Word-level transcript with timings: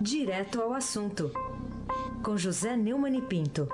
Direto 0.00 0.62
ao 0.62 0.74
assunto, 0.74 1.32
com 2.22 2.36
José 2.36 2.76
Neumann 2.76 3.16
e 3.16 3.20
Pinto. 3.20 3.68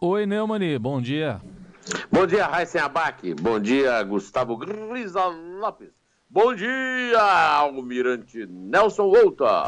Oi, 0.00 0.24
Neumani, 0.24 0.78
bom 0.78 1.02
dia. 1.02 1.42
Bom 2.10 2.26
dia, 2.26 2.46
Raíssen 2.46 2.80
Abac. 2.80 3.34
Bom 3.34 3.60
dia, 3.60 4.02
Gustavo 4.02 4.56
Grisa 4.56 5.26
Lopes. 5.26 5.92
Bom 6.30 6.54
dia, 6.54 7.20
Almirante 7.58 8.46
Nelson 8.46 9.10
Volta. 9.10 9.64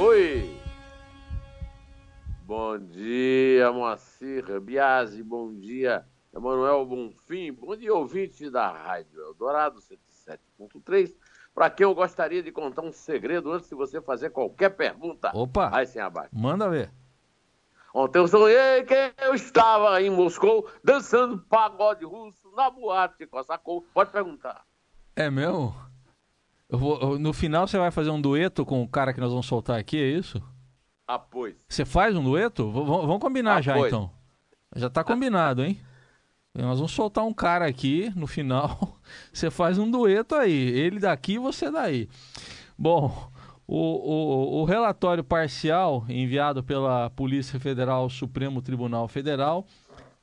Oi. 0.00 0.58
Bom 2.44 2.78
dia, 2.78 3.70
Moacir 3.70 4.60
Biasi. 4.60 5.22
Bom 5.22 5.54
dia, 5.54 6.04
Emanuel 6.38 6.86
Bonfim. 6.86 7.52
Bom 7.52 7.76
dia, 7.76 7.92
ouvinte 7.92 8.48
da 8.48 8.70
Rádio 8.70 9.20
Eldorado 9.20 9.80
107.3. 9.80 11.12
Para 11.52 11.68
quem 11.68 11.82
eu 11.82 11.92
gostaria 11.92 12.40
de 12.40 12.52
contar 12.52 12.82
um 12.82 12.92
segredo 12.92 13.52
antes 13.52 13.68
de 13.68 13.74
você 13.74 14.00
fazer 14.00 14.30
qualquer 14.30 14.70
pergunta. 14.70 15.32
Opa! 15.34 15.68
Aí 15.72 15.84
sem 15.84 16.00
abaixo. 16.00 16.30
Manda 16.32 16.70
ver. 16.70 16.92
Ontem 17.92 18.20
eu 18.20 18.28
sonhei 18.28 18.84
que 18.84 19.12
eu 19.20 19.34
estava 19.34 20.00
em 20.00 20.10
Moscou 20.10 20.70
dançando 20.84 21.38
pagode 21.38 22.04
russo 22.04 22.48
na 22.54 22.70
boate 22.70 23.18
de 23.18 23.26
Kossakov. 23.26 23.84
Pode 23.92 24.12
perguntar. 24.12 24.64
É 25.16 25.28
mesmo? 25.28 25.74
Eu 26.68 26.78
vou, 26.78 27.18
no 27.18 27.32
final 27.32 27.66
você 27.66 27.78
vai 27.78 27.90
fazer 27.90 28.10
um 28.10 28.20
dueto 28.20 28.64
com 28.64 28.80
o 28.80 28.88
cara 28.88 29.12
que 29.12 29.20
nós 29.20 29.30
vamos 29.30 29.46
soltar 29.46 29.76
aqui, 29.76 29.96
é 29.96 30.06
isso? 30.06 30.40
Ah, 31.04 31.18
pois. 31.18 31.56
Você 31.68 31.84
faz 31.84 32.14
um 32.14 32.22
dueto? 32.22 32.70
V 32.70 32.84
vamos 32.84 33.18
combinar 33.18 33.56
ah, 33.56 33.60
já 33.60 33.74
pois. 33.74 33.88
então. 33.88 34.12
Já 34.76 34.88
tá 34.88 35.02
combinado, 35.02 35.64
hein? 35.64 35.80
Nós 36.62 36.78
vamos 36.78 36.92
soltar 36.92 37.24
um 37.24 37.32
cara 37.32 37.66
aqui 37.66 38.12
no 38.16 38.26
final. 38.26 38.98
Você 39.32 39.50
faz 39.50 39.78
um 39.78 39.90
dueto 39.90 40.34
aí. 40.34 40.52
Ele 40.52 40.98
daqui 40.98 41.38
você 41.38 41.70
daí. 41.70 42.08
Bom, 42.76 43.30
o, 43.66 43.76
o, 43.76 44.60
o, 44.60 44.64
relatório 44.64 45.22
parcial 45.22 46.04
enviado 46.08 46.62
pela 46.62 47.10
Polícia 47.10 47.60
Federal 47.60 48.08
Supremo 48.08 48.60
Tribunal 48.60 49.06
Federal 49.06 49.66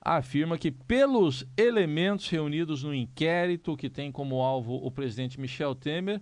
afirma 0.02 0.58
que, 0.58 0.72
pelos 0.72 1.46
elementos 1.58 2.30
reunidos 2.30 2.84
no 2.84 2.94
inquérito 2.94 3.78
que 3.78 3.90
tem 3.90 4.12
como 4.12 4.42
alvo 4.42 4.76
o 4.76 4.92
presidente 4.92 5.40
Michel 5.40 5.74
Temer, 5.74 6.22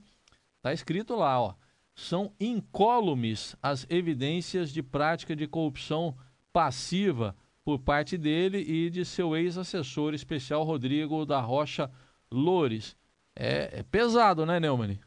está 0.58 0.72
escrito 0.74 1.16
lá, 1.16 1.42
ó, 1.42 1.54
são 1.96 2.32
incólumes 2.40 3.56
as 3.62 3.86
evidências 3.90 4.72
de 4.72 4.82
prática 4.82 5.36
de 5.36 5.48
corrupção 5.48 6.16
passiva 6.52 7.36
por 7.64 7.80
parte 7.80 8.18
dele 8.18 8.60
e 8.60 8.90
de 8.90 9.06
seu 9.06 9.36
ex-assessor 9.36 10.14
especial 10.14 10.64
Rodrigo 10.64 11.26
da 11.26 11.40
Rocha 11.40 11.90
Loures. 12.32 12.96
É, 13.36 13.80
é 13.80 13.84
pesado, 13.84 14.46
né, 14.46 14.60
Neumann? 14.60 15.00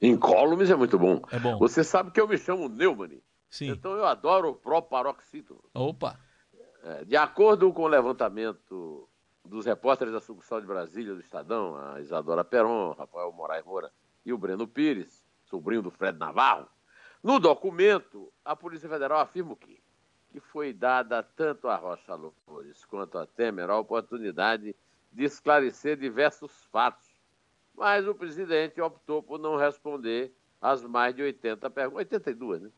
Incólumes 0.00 0.70
é 0.70 0.76
muito 0.76 0.98
bom. 0.98 1.22
É 1.30 1.38
bom. 1.38 1.58
Você 1.58 1.82
sabe 1.82 2.10
que 2.10 2.20
eu 2.20 2.28
me 2.28 2.36
chamo 2.36 2.68
Neumann. 2.68 3.20
Sim. 3.48 3.70
Então 3.70 3.92
eu 3.92 4.04
adoro 4.04 4.50
o 4.50 4.54
proparoxítono. 4.54 5.62
Opa! 5.72 6.18
É, 6.82 7.04
de 7.04 7.16
acordo 7.16 7.72
com 7.72 7.82
o 7.82 7.88
levantamento 7.88 9.08
dos 9.44 9.64
repórteres 9.64 10.12
da 10.12 10.20
sucursal 10.20 10.60
de 10.60 10.66
Brasília 10.66 11.14
do 11.14 11.20
Estadão, 11.20 11.76
a 11.76 12.00
Isadora 12.00 12.44
Peron, 12.44 12.92
Rafael 12.92 13.32
Moraes 13.32 13.64
Moura 13.64 13.90
e 14.24 14.32
o 14.32 14.38
Breno 14.38 14.66
Pires, 14.66 15.24
sobrinho 15.44 15.82
do 15.82 15.90
Fred 15.90 16.18
Navarro, 16.18 16.68
no 17.22 17.40
documento, 17.40 18.32
a 18.44 18.54
Polícia 18.54 18.88
Federal 18.88 19.20
afirma 19.20 19.56
que, 19.56 19.82
que 20.36 20.40
foi 20.40 20.70
dada 20.70 21.22
tanto 21.22 21.66
a 21.66 21.76
Rocha 21.76 22.14
Loures 22.14 22.84
quanto 22.84 23.16
a 23.16 23.26
Temer 23.26 23.70
a 23.70 23.78
oportunidade 23.78 24.76
de 25.10 25.24
esclarecer 25.24 25.96
diversos 25.96 26.52
fatos. 26.70 27.08
Mas 27.74 28.06
o 28.06 28.14
presidente 28.14 28.78
optou 28.78 29.22
por 29.22 29.38
não 29.38 29.56
responder 29.56 30.30
às 30.60 30.82
mais 30.82 31.14
de 31.14 31.22
80 31.22 31.70
perguntas, 31.70 32.12
82, 32.12 32.60
né? 32.60 32.70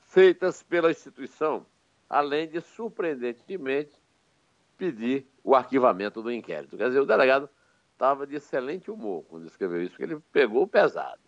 Feitas 0.00 0.62
pela 0.62 0.90
instituição, 0.90 1.64
além 2.06 2.50
de, 2.50 2.60
surpreendentemente, 2.60 3.98
pedir 4.76 5.26
o 5.42 5.54
arquivamento 5.54 6.20
do 6.20 6.30
inquérito. 6.30 6.76
Quer 6.76 6.88
dizer, 6.88 7.00
o 7.00 7.06
delegado 7.06 7.48
estava 7.94 8.26
de 8.26 8.36
excelente 8.36 8.90
humor 8.90 9.24
quando 9.24 9.46
escreveu 9.46 9.80
isso, 9.82 9.92
porque 9.92 10.04
ele 10.04 10.20
pegou 10.30 10.66
pesado. 10.66 11.22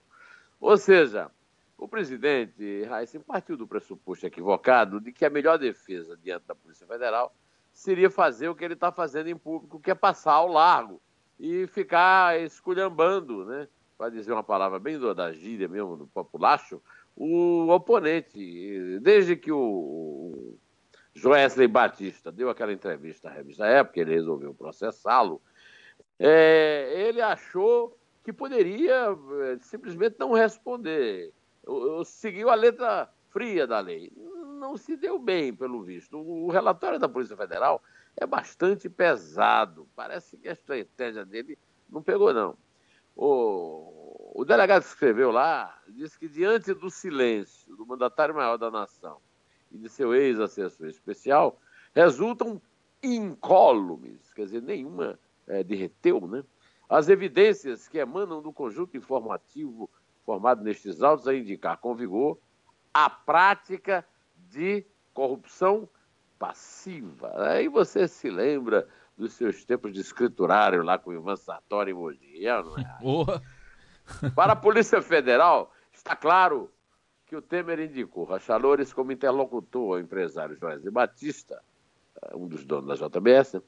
Ou 0.61 0.77
seja, 0.77 1.31
o 1.79 1.87
presidente 1.87 2.83
Raíssa 2.85 3.21
partiu 3.21 3.57
do 3.57 3.67
pressuposto 3.67 4.27
equivocado 4.27 5.01
de 5.01 5.13
que 5.13 5.25
a 5.25 5.31
melhor 5.31 5.57
defesa 5.57 6.17
diante 6.17 6.45
da 6.47 6.55
Polícia 6.55 6.87
Federal 6.87 7.33
seria 7.73 8.11
fazer 8.11 8.49
o 8.49 8.55
que 8.55 8.65
ele 8.65 8.75
está 8.75 8.91
fazendo 8.91 9.29
em 9.29 9.37
público, 9.37 9.79
que 9.79 9.91
é 9.91 9.95
passar 9.95 10.33
ao 10.33 10.49
largo 10.49 11.01
e 11.39 11.69
ficar 11.69 12.39
esculhambando, 12.41 13.45
né? 13.45 13.69
para 13.97 14.11
dizer 14.11 14.33
uma 14.33 14.43
palavra 14.43 14.79
bem 14.81 14.99
da 15.15 15.33
gíria 15.33 15.69
mesmo, 15.69 15.97
do 15.97 16.07
populacho, 16.09 16.83
o 17.17 17.69
oponente. 17.69 18.99
Desde 19.01 19.37
que 19.37 19.51
o 19.51 20.57
Joesley 21.15 21.69
Batista 21.69 22.31
deu 22.31 22.51
aquela 22.51 22.73
entrevista 22.73 23.29
à 23.29 23.33
revista 23.33 23.67
Época, 23.67 24.01
ele 24.01 24.15
resolveu 24.15 24.53
processá-lo, 24.53 25.41
é, 26.19 26.93
ele 27.09 27.21
achou 27.21 27.97
que 28.25 28.33
poderia 28.33 29.17
é, 29.43 29.59
simplesmente 29.61 30.17
não 30.19 30.33
responder. 30.33 31.33
Seguiu 32.05 32.51
a 32.51 32.55
letra 32.55 33.09
fria 33.31 33.67
da 33.67 33.81
lei. 33.81 34.13
Não 34.59 34.77
se 34.77 34.97
deu 34.97 35.19
bem, 35.19 35.55
pelo 35.55 35.83
visto. 35.83 36.19
O 36.19 36.51
relatório 36.51 36.99
da 36.99 37.09
Polícia 37.09 37.37
Federal 37.37 37.83
é 38.17 38.27
bastante 38.27 38.89
pesado. 38.89 39.89
Parece 39.95 40.37
que 40.37 40.49
a 40.49 40.53
estratégia 40.53 41.25
dele 41.25 41.59
não 41.89 42.03
pegou, 42.03 42.33
não. 42.33 42.57
O, 43.15 44.33
o 44.41 44.45
delegado 44.45 44.83
que 44.83 44.89
escreveu 44.89 45.31
lá 45.31 45.81
disse 45.89 46.19
que, 46.19 46.29
diante 46.29 46.73
do 46.73 46.89
silêncio 46.91 47.77
do 47.77 47.87
mandatário 47.87 48.35
maior 48.35 48.57
da 48.57 48.71
nação 48.71 49.19
e 49.73 49.79
de 49.79 49.89
seu 49.89 50.15
ex-assessor 50.15 50.87
especial, 50.87 51.61
resultam 51.95 52.61
incólumes, 53.03 54.33
quer 54.33 54.45
dizer, 54.45 54.63
nenhuma 54.63 55.19
é, 55.47 55.63
derreteu, 55.63 56.27
né? 56.27 56.45
As 56.89 57.09
evidências 57.09 57.87
que 57.87 57.99
emanam 57.99 58.41
do 58.41 58.53
conjunto 58.53 58.97
informativo 58.97 59.91
formado 60.29 60.63
nestes 60.63 61.03
autos 61.03 61.27
a 61.27 61.35
indicar 61.35 61.79
com 61.79 61.95
vigor 61.95 62.39
a 62.93 63.09
prática 63.09 64.05
de 64.37 64.85
corrupção 65.15 65.89
passiva. 66.39 67.33
Aí 67.51 67.67
você 67.67 68.07
se 68.07 68.29
lembra 68.29 68.87
dos 69.17 69.33
seus 69.33 69.65
tempos 69.65 69.91
de 69.91 70.03
escriturário 70.03 70.83
lá 70.83 70.99
com 70.99 71.09
o 71.09 71.15
Ivan 71.15 71.35
Sartori 71.35 71.93
e 71.93 71.95
Mogi, 71.95 72.45
não 72.45 72.77
é? 72.77 72.85
Boa. 73.01 73.43
Para 74.35 74.53
a 74.53 74.57
Polícia 74.57 75.01
Federal, 75.01 75.73
está 75.91 76.15
claro 76.15 76.71
que 77.25 77.35
o 77.35 77.41
Temer 77.41 77.81
indicou 77.81 78.25
Rachalores 78.25 78.93
como 78.93 79.13
interlocutor 79.13 79.95
ao 79.95 79.99
empresário 79.99 80.59
Joesley 80.59 80.93
Batista, 80.93 81.63
um 82.35 82.47
dos 82.47 82.67
donos 82.67 83.01
da 83.01 83.09
JBS, 83.09 83.63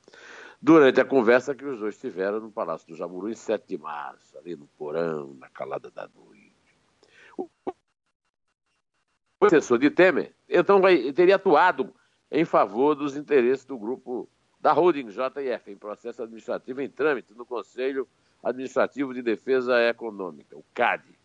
durante 0.61 1.01
a 1.01 1.07
conversa 1.07 1.55
que 1.55 1.65
os 1.65 1.81
dois 1.81 1.99
tiveram 1.99 2.39
no 2.39 2.53
Palácio 2.53 2.87
do 2.87 2.97
Jamuru 2.97 3.31
em 3.31 3.35
7 3.35 3.67
de 3.67 3.79
março, 3.79 4.37
ali 4.37 4.55
no 4.57 4.67
porão, 4.67 5.35
na 5.39 5.49
calada 5.49 5.91
da 5.91 6.07
noite. 6.15 6.40
Assessor 9.41 9.79
de 9.79 9.91
Temer, 9.91 10.35
então, 10.49 10.81
teria 11.15 11.37
atuado 11.37 11.95
em 12.31 12.45
favor 12.45 12.95
dos 12.95 13.17
interesses 13.17 13.65
do 13.65 13.79
grupo 13.79 14.29
da 14.61 14.73
holding 14.73 15.07
JF, 15.07 15.71
em 15.71 15.77
processo 15.77 16.23
administrativo 16.23 16.83
em 16.83 16.89
trâmite 16.89 17.35
no 17.35 17.47
Conselho 17.47 18.07
Administrativo 18.43 19.15
de 19.15 19.23
Defesa 19.23 19.81
Econômica, 19.89 20.57
o 20.57 20.65
CAD. 20.75 21.19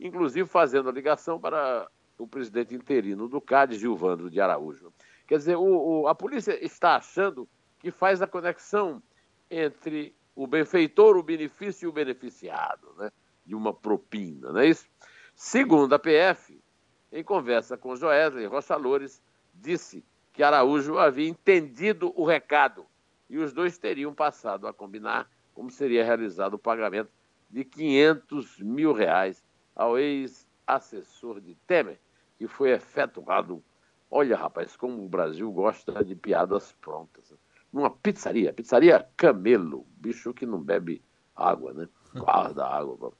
Inclusive 0.00 0.48
fazendo 0.48 0.88
a 0.88 0.92
ligação 0.92 1.38
para 1.38 1.88
o 2.18 2.26
presidente 2.26 2.74
interino 2.74 3.28
do 3.28 3.40
CAD, 3.40 3.78
Gilvandro 3.78 4.28
de 4.28 4.40
Araújo. 4.40 4.92
Quer 5.26 5.38
dizer, 5.38 5.56
o, 5.56 6.02
o, 6.02 6.08
a 6.08 6.14
polícia 6.14 6.62
está 6.64 6.96
achando 6.96 7.48
que 7.78 7.90
faz 7.90 8.20
a 8.20 8.26
conexão 8.26 9.02
entre 9.50 10.14
o 10.34 10.46
benfeitor, 10.46 11.16
o 11.16 11.22
benefício 11.22 11.86
e 11.86 11.88
o 11.88 11.92
beneficiado, 11.92 12.92
né? 12.98 13.10
de 13.46 13.54
uma 13.54 13.72
propina, 13.72 14.52
não 14.52 14.60
é 14.60 14.68
isso? 14.68 14.86
Segundo 15.34 15.92
a 15.94 15.98
PF, 15.98 16.62
em 17.10 17.24
conversa 17.24 17.76
com 17.76 17.96
Joesley 17.96 18.46
Rocha 18.46 18.76
Loures, 18.76 19.20
disse 19.52 20.04
que 20.32 20.42
Araújo 20.42 20.98
havia 20.98 21.28
entendido 21.28 22.12
o 22.16 22.24
recado 22.24 22.86
e 23.28 23.38
os 23.38 23.52
dois 23.52 23.76
teriam 23.76 24.14
passado 24.14 24.66
a 24.66 24.72
combinar 24.72 25.28
como 25.52 25.70
seria 25.70 26.04
realizado 26.04 26.54
o 26.54 26.58
pagamento 26.58 27.10
de 27.50 27.64
500 27.64 28.60
mil 28.60 28.92
reais 28.92 29.44
ao 29.74 29.98
ex-assessor 29.98 31.40
de 31.40 31.54
Temer, 31.66 31.98
que 32.36 32.48
foi 32.48 32.70
efetuado. 32.70 33.62
Olha, 34.10 34.36
rapaz, 34.36 34.76
como 34.76 35.04
o 35.04 35.08
Brasil 35.08 35.50
gosta 35.50 36.04
de 36.04 36.14
piadas 36.14 36.72
prontas. 36.80 37.32
Numa 37.72 37.90
pizzaria, 37.90 38.52
pizzaria 38.52 39.06
Camelo, 39.16 39.86
bicho 39.96 40.32
que 40.32 40.46
não 40.46 40.60
bebe 40.60 41.02
água, 41.34 41.72
né? 41.72 41.88
Guarda 42.14 42.66
água. 42.66 43.12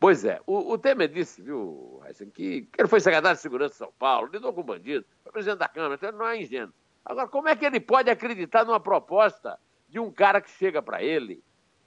Pois 0.00 0.24
é, 0.24 0.40
o, 0.46 0.72
o 0.72 0.78
Temer 0.78 1.08
disse, 1.08 1.42
viu, 1.42 2.00
Heisen, 2.06 2.30
que, 2.30 2.62
que 2.62 2.80
ele 2.80 2.88
foi 2.88 3.00
secretário 3.00 3.36
de 3.36 3.42
Segurança 3.42 3.74
de 3.74 3.78
São 3.78 3.92
Paulo, 3.98 4.30
lidou 4.32 4.52
com 4.52 4.62
bandido, 4.62 5.04
foi 5.22 5.30
presidente 5.30 5.58
da 5.58 5.68
Câmara, 5.68 5.94
então 5.94 6.08
ele 6.08 6.18
não 6.18 6.26
é 6.26 6.40
ingênuo. 6.40 6.72
Agora, 7.04 7.28
como 7.28 7.48
é 7.48 7.54
que 7.54 7.66
ele 7.66 7.78
pode 7.78 8.10
acreditar 8.10 8.64
numa 8.64 8.80
proposta 8.80 9.58
de 9.90 9.98
um 9.98 10.10
cara 10.10 10.40
que 10.40 10.50
chega 10.50 10.80
para 10.80 11.02
ele 11.02 11.42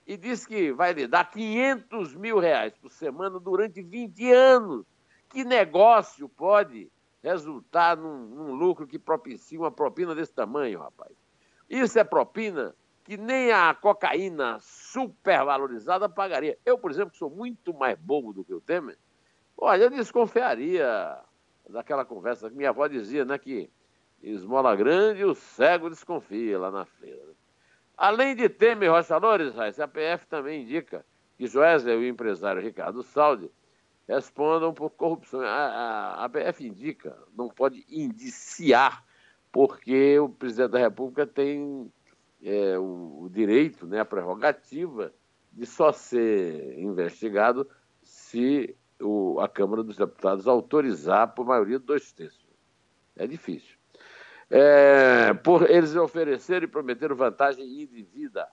e 0.06 0.18
disse 0.18 0.48
que 0.48 0.72
vai 0.74 0.94
lhe 0.94 1.08
dar 1.08 1.32
500 1.32 2.14
mil 2.16 2.38
reais 2.38 2.74
por 2.78 2.92
semana 2.92 3.40
durante 3.40 3.82
20 3.82 4.32
anos. 4.32 4.86
Que 5.30 5.44
negócio 5.44 6.28
pode 6.28 6.92
resultar 7.24 7.96
num, 7.96 8.26
num 8.28 8.54
lucro 8.54 8.86
que 8.86 9.00
propicia 9.00 9.58
uma 9.58 9.72
propina 9.72 10.14
desse 10.14 10.34
tamanho, 10.34 10.80
rapaz? 10.80 11.16
Isso 11.70 11.98
é 11.98 12.04
propina 12.04 12.76
que 13.04 13.18
nem 13.18 13.52
a 13.52 13.74
cocaína 13.74 14.58
supervalorizada 14.62 16.08
pagaria. 16.08 16.58
Eu, 16.66 16.78
por 16.78 16.90
exemplo, 16.90 17.16
sou 17.16 17.30
muito 17.30 17.74
mais 17.74 17.98
bobo 18.00 18.34
do 18.34 18.44
que 18.44 18.54
o 18.54 18.62
Temer, 18.62 18.98
olha, 19.58 19.84
eu 19.84 19.90
desconfiaria 19.90 21.18
daquela 21.70 22.06
conversa 22.06 22.50
que 22.50 22.56
minha 22.56 22.70
avó 22.70 22.88
dizia, 22.88 23.26
né, 23.26 23.38
que 23.38 23.70
esmola 24.22 24.76
grande 24.76 25.26
o 25.26 25.36
cego 25.36 25.90
desconfia 25.90 26.58
lá 26.58 26.72
na 26.72 26.86
feira. 26.86 27.22
Né? 27.26 27.34
Além 27.98 28.36
de 28.36 28.48
Temer 28.50 28.92
Rocha 28.92 29.18
Loures, 29.18 29.54
a 29.58 29.88
PF 29.88 30.26
também 30.28 30.64
indica 30.64 31.06
que 31.38 31.48
Joesley 31.48 31.96
e 31.96 32.00
o 32.00 32.08
empresário 32.08 32.62
Ricardo 32.62 33.04
Saldi 33.04 33.52
respondam 34.08 34.74
por 34.74 34.90
corrupção. 34.92 35.42
A, 35.42 35.46
a, 35.46 36.26
a 36.26 36.30
PF 36.30 36.66
indica, 36.66 37.18
não 37.36 37.50
pode 37.50 37.86
indiciar, 37.90 39.06
porque 39.52 40.18
o 40.20 40.30
presidente 40.30 40.72
da 40.72 40.80
República 40.80 41.28
tem 41.28 41.92
é, 42.44 42.78
o, 42.78 43.24
o, 43.24 43.30
direito, 43.30 43.88
né, 43.88 44.00
a 44.00 44.06
prerrogativa 44.06 45.14
de 45.52 45.66
só 45.66 45.92
ser 45.92 46.80
investigado 46.80 47.68
se 48.02 48.76
o, 49.02 49.40
a 49.40 49.48
Câmara 49.48 49.84
dos 49.84 49.98
Deputados 49.98 50.48
autorizar 50.48 51.34
por 51.34 51.46
maioria 51.46 51.80
de 51.80 51.86
dois 51.86 52.12
terços. 52.12 52.44
É 53.16 53.28
difícil 53.28 53.78
é, 54.56 55.34
por 55.34 55.68
eles 55.68 55.96
oferecerem 55.96 56.68
e 56.68 56.72
prometeram 56.72 57.16
vantagem 57.16 57.82
indevida 57.82 58.48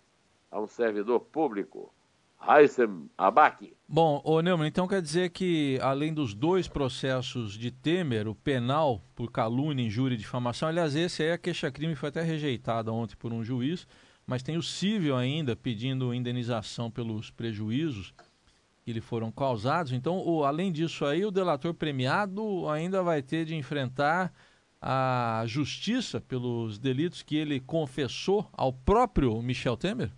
a 0.51 0.59
um 0.59 0.67
servidor 0.67 1.21
público. 1.21 1.93
Haitham 2.41 3.09
Abaki. 3.19 3.77
Bom, 3.87 4.21
ô 4.25 4.41
Neumann, 4.41 4.69
então 4.69 4.89
quer 4.89 5.03
dizer 5.03 5.31
que 5.31 5.79
além 5.83 6.15
dos 6.15 6.33
dois 6.33 6.67
processos 6.67 7.53
de 7.53 7.71
Temer, 7.71 8.27
o 8.27 8.35
penal 8.35 9.03
por 9.15 9.31
calúnia, 9.31 9.85
injúria 9.85 10.15
e 10.15 10.19
difamação, 10.19 10.69
aliás, 10.69 10.97
esse 10.97 11.23
aí 11.23 11.33
a 11.33 11.39
queixa-crime 11.39 11.95
foi 11.95 12.09
até 12.09 12.23
rejeitada 12.23 12.93
ontem 12.93 13.17
por 13.17 13.33
um 13.33 13.45
juiz, 13.45 13.87
mas 14.27 14.43
tem 14.43 14.57
o 14.57 14.63
civil 14.63 15.17
ainda 15.17 15.55
pedindo 15.55 16.15
indenização 16.15 16.91
pelos 16.91 17.31
prejuízos 17.31 18.15
que 18.85 18.93
lhe 18.93 19.01
foram 19.01 19.31
causados. 19.31 19.93
Então, 19.93 20.19
o, 20.19 20.45
além 20.45 20.73
disso 20.73 21.05
aí, 21.05 21.25
o 21.25 21.31
delator 21.31 21.75
premiado 21.75 22.69
ainda 22.69 23.03
vai 23.03 23.23
ter 23.23 23.45
de 23.45 23.55
enfrentar 23.55 24.33
a 24.81 25.43
justiça 25.47 26.21
pelos 26.21 26.79
delitos 26.79 27.23
que 27.23 27.37
ele 27.37 27.61
confessou 27.61 28.49
ao 28.53 28.73
próprio 28.73 29.43
Michel 29.43 29.77
Temer? 29.77 30.11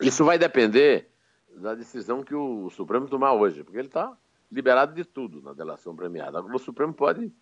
Isso 0.00 0.24
vai 0.24 0.38
depender 0.38 1.10
da 1.56 1.74
decisão 1.74 2.22
que 2.22 2.34
o 2.34 2.70
Supremo 2.70 3.08
tomar 3.08 3.32
hoje, 3.32 3.64
porque 3.64 3.78
ele 3.78 3.88
está 3.88 4.16
liberado 4.50 4.94
de 4.94 5.04
tudo 5.04 5.42
na 5.42 5.52
delação 5.52 5.96
premiada. 5.96 6.38
Agora, 6.38 6.54
o 6.54 6.58
Supremo 6.58 6.92
pode 6.92 7.32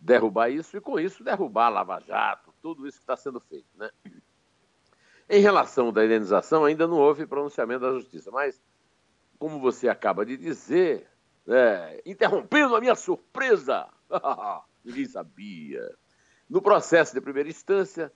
derrubar 0.00 0.48
isso 0.48 0.76
e, 0.76 0.80
com 0.80 0.98
isso, 0.98 1.22
derrubar 1.22 1.66
a 1.66 1.70
Lava 1.70 2.00
Jato, 2.00 2.52
tudo 2.62 2.86
isso 2.86 2.98
que 2.98 3.04
está 3.04 3.16
sendo 3.16 3.40
feito. 3.40 3.68
Né? 3.76 3.90
Em 5.28 5.40
relação 5.40 5.92
da 5.92 6.04
indenização, 6.04 6.64
ainda 6.64 6.86
não 6.86 6.96
houve 6.96 7.26
pronunciamento 7.26 7.80
da 7.80 7.92
Justiça, 7.92 8.30
mas, 8.30 8.62
como 9.38 9.60
você 9.60 9.88
acaba 9.88 10.24
de 10.24 10.36
dizer, 10.36 11.06
é, 11.46 12.02
interrompendo 12.06 12.74
a 12.74 12.80
minha 12.80 12.94
surpresa, 12.94 13.88
ninguém 14.84 15.06
sabia. 15.06 15.94
No 16.48 16.62
processo 16.62 17.12
de 17.12 17.20
primeira 17.20 17.48
instância, 17.48 18.12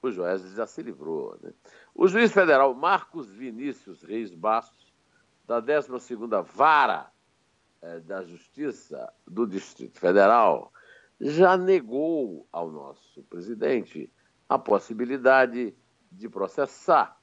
o 0.00 0.10
Joesley 0.10 0.54
já 0.54 0.66
se 0.66 0.82
livrou. 0.82 1.38
Né? 1.42 1.52
O 1.94 2.06
juiz 2.08 2.32
federal 2.32 2.74
Marcos 2.74 3.28
Vinícius 3.28 4.02
Reis 4.02 4.34
Bastos, 4.34 4.83
da 5.46 5.60
12ª 5.60 6.42
Vara 6.42 7.10
é, 7.82 8.00
da 8.00 8.22
Justiça 8.22 9.12
do 9.26 9.46
Distrito 9.46 9.98
Federal, 9.98 10.72
já 11.20 11.56
negou 11.56 12.46
ao 12.50 12.70
nosso 12.70 13.22
presidente 13.24 14.10
a 14.48 14.58
possibilidade 14.58 15.74
de 16.10 16.28
processar 16.28 17.20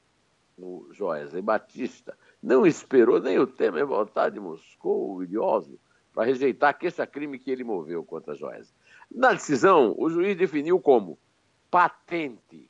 o 0.57 0.87
Joesley 0.91 1.41
Batista. 1.41 2.17
Não 2.41 2.65
esperou 2.65 3.19
nem 3.19 3.39
o 3.39 3.47
Temer 3.47 3.85
voltar 3.85 4.29
de 4.29 4.39
Moscou, 4.39 5.15
o 5.15 5.23
idioso, 5.23 5.79
para 6.13 6.25
rejeitar 6.25 6.71
a 6.71 6.73
queixa-crime 6.73 7.39
que 7.39 7.49
ele 7.49 7.63
moveu 7.63 8.03
contra 8.03 8.35
Joesley. 8.35 8.75
Na 9.09 9.31
decisão, 9.33 9.95
o 9.97 10.09
juiz 10.09 10.37
definiu 10.37 10.77
como 10.79 11.17
patente 11.69 12.69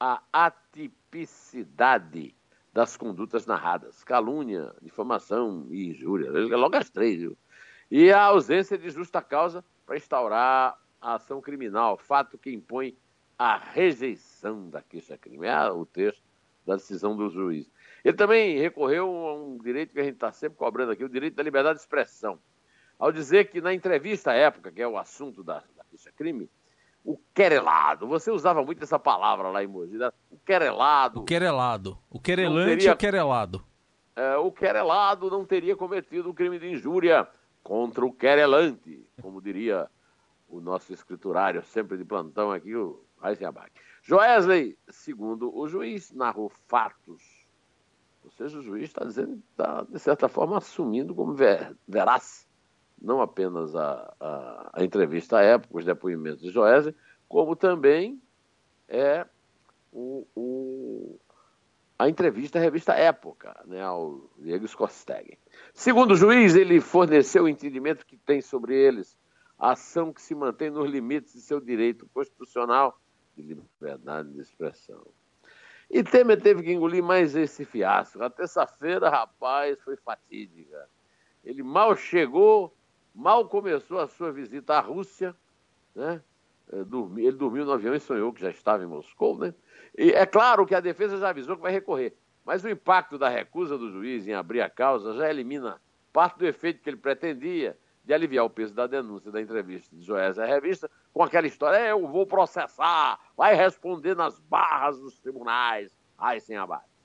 a 0.00 0.22
atipicidade 0.32 2.34
das 2.72 2.96
condutas 2.96 3.46
narradas, 3.46 4.04
calúnia, 4.04 4.74
difamação 4.82 5.66
e 5.70 5.88
injúria, 5.88 6.30
logo 6.30 6.76
as 6.76 6.90
três, 6.90 7.18
viu? 7.18 7.36
E 7.90 8.12
a 8.12 8.22
ausência 8.22 8.76
de 8.76 8.90
justa 8.90 9.22
causa 9.22 9.64
para 9.86 9.96
instaurar 9.96 10.78
a 11.00 11.14
ação 11.14 11.40
criminal, 11.40 11.96
fato 11.96 12.36
que 12.36 12.52
impõe 12.52 12.96
a 13.38 13.56
rejeição 13.56 14.68
da 14.68 14.82
queixa-crime. 14.82 15.46
É 15.46 15.70
o 15.70 15.86
texto 15.86 16.22
da 16.66 16.76
decisão 16.76 17.16
do 17.16 17.30
juiz. 17.30 17.70
Ele 18.04 18.16
também 18.16 18.58
recorreu 18.58 19.08
a 19.08 19.34
um 19.34 19.58
direito 19.58 19.92
que 19.92 20.00
a 20.00 20.04
gente 20.04 20.14
está 20.14 20.30
sempre 20.32 20.58
cobrando 20.58 20.92
aqui, 20.92 21.02
o 21.04 21.08
direito 21.08 21.34
da 21.34 21.42
liberdade 21.42 21.76
de 21.76 21.82
expressão, 21.82 22.38
ao 22.98 23.10
dizer 23.10 23.48
que 23.50 23.60
na 23.60 23.72
entrevista 23.72 24.32
à 24.32 24.34
época, 24.34 24.70
que 24.70 24.82
é 24.82 24.86
o 24.86 24.98
assunto 24.98 25.42
da, 25.42 25.64
isso 25.92 26.08
é 26.08 26.12
crime, 26.12 26.50
o 27.08 27.18
querelado. 27.34 28.06
Você 28.06 28.30
usava 28.30 28.62
muito 28.62 28.84
essa 28.84 28.98
palavra 28.98 29.48
lá 29.48 29.64
em 29.64 29.66
Mogi, 29.66 29.96
né? 29.96 30.10
O 30.30 30.36
querelado. 30.36 31.20
O 31.20 31.24
querelado. 31.24 31.98
O 32.10 32.20
querelante 32.20 32.68
teria, 32.68 32.90
e 32.90 32.92
o 32.92 32.96
querelado. 32.98 33.64
É, 34.14 34.36
o 34.36 34.52
querelado 34.52 35.30
não 35.30 35.42
teria 35.46 35.74
cometido 35.74 36.28
um 36.28 36.34
crime 36.34 36.58
de 36.58 36.70
injúria 36.70 37.26
contra 37.62 38.04
o 38.04 38.12
querelante, 38.12 39.08
como 39.22 39.40
diria 39.40 39.88
o 40.50 40.60
nosso 40.60 40.92
escriturário, 40.92 41.62
sempre 41.62 41.96
de 41.96 42.04
plantão 42.04 42.52
aqui, 42.52 42.74
o 42.74 43.02
Eisenbach. 43.24 43.70
Joesley, 44.02 44.76
segundo 44.90 45.54
o 45.56 45.66
juiz, 45.66 46.12
narrou 46.12 46.50
fatos. 46.66 47.22
Ou 48.22 48.30
seja, 48.32 48.58
o 48.58 48.62
juiz 48.62 48.84
está 48.84 49.06
dizendo, 49.06 49.42
está, 49.50 49.82
de 49.82 49.98
certa 49.98 50.28
forma, 50.28 50.58
assumindo 50.58 51.14
como 51.14 51.32
ver, 51.32 51.74
veraz 51.86 52.46
não 53.00 53.20
apenas 53.20 53.74
a, 53.74 54.14
a, 54.20 54.70
a 54.74 54.84
entrevista 54.84 55.38
à 55.38 55.42
época, 55.42 55.78
os 55.78 55.84
depoimentos 55.84 56.42
de 56.42 56.50
Joésia, 56.50 56.94
como 57.28 57.54
também 57.54 58.20
é 58.88 59.26
o, 59.92 60.26
o, 60.34 61.20
a 61.98 62.08
entrevista 62.08 62.58
à 62.58 62.62
revista 62.62 62.92
Época, 62.94 63.60
né, 63.66 63.82
ao 63.82 64.30
Diego 64.38 64.64
Skosteg. 64.64 65.38
Segundo 65.74 66.12
o 66.12 66.16
juiz, 66.16 66.54
ele 66.54 66.80
forneceu 66.80 67.44
o 67.44 67.48
entendimento 67.48 68.06
que 68.06 68.16
tem 68.16 68.40
sobre 68.40 68.74
eles 68.74 69.16
a 69.58 69.72
ação 69.72 70.12
que 70.12 70.22
se 70.22 70.34
mantém 70.34 70.70
nos 70.70 70.88
limites 70.88 71.32
de 71.32 71.40
seu 71.40 71.60
direito 71.60 72.08
constitucional 72.14 72.98
de 73.36 73.42
liberdade 73.42 74.32
de 74.32 74.40
expressão. 74.40 75.04
E 75.90 76.02
Temer 76.04 76.40
teve 76.40 76.62
que 76.62 76.72
engolir 76.72 77.02
mais 77.02 77.34
esse 77.34 77.64
fiasco. 77.64 78.22
A 78.22 78.30
terça-feira, 78.30 79.08
rapaz, 79.08 79.80
foi 79.82 79.96
fatídica. 79.96 80.88
Ele 81.42 81.62
mal 81.62 81.96
chegou 81.96 82.76
Mal 83.18 83.48
começou 83.48 83.98
a 83.98 84.06
sua 84.06 84.30
visita 84.30 84.74
à 84.74 84.80
Rússia, 84.80 85.34
né? 85.92 86.22
É, 86.70 86.76
ele 86.76 87.32
dormiu 87.32 87.64
no 87.64 87.72
avião 87.72 87.92
e 87.92 87.98
sonhou 87.98 88.32
que 88.32 88.40
já 88.40 88.48
estava 88.48 88.84
em 88.84 88.86
Moscou, 88.86 89.36
né? 89.36 89.52
E 89.96 90.12
é 90.12 90.24
claro 90.24 90.64
que 90.64 90.72
a 90.72 90.78
defesa 90.78 91.18
já 91.18 91.30
avisou 91.30 91.56
que 91.56 91.62
vai 91.62 91.72
recorrer, 91.72 92.16
mas 92.44 92.62
o 92.62 92.68
impacto 92.68 93.18
da 93.18 93.28
recusa 93.28 93.76
do 93.76 93.90
juiz 93.90 94.28
em 94.28 94.34
abrir 94.34 94.60
a 94.60 94.70
causa 94.70 95.14
já 95.14 95.28
elimina 95.28 95.80
parte 96.12 96.38
do 96.38 96.46
efeito 96.46 96.80
que 96.80 96.88
ele 96.88 96.96
pretendia 96.96 97.76
de 98.04 98.14
aliviar 98.14 98.44
o 98.44 98.50
peso 98.50 98.72
da 98.72 98.86
denúncia 98.86 99.32
da 99.32 99.40
entrevista 99.40 99.96
de 99.96 100.04
Joés 100.04 100.38
à 100.38 100.46
revista 100.46 100.88
com 101.12 101.20
aquela 101.20 101.48
história, 101.48 101.76
é, 101.76 101.90
eu 101.90 102.06
vou 102.06 102.24
processar, 102.24 103.18
vai 103.36 103.52
responder 103.56 104.14
nas 104.14 104.38
barras 104.38 104.96
dos 104.96 105.18
tribunais, 105.18 105.98
ai 106.16 106.38
sem 106.38 106.56
abate. 106.56 106.97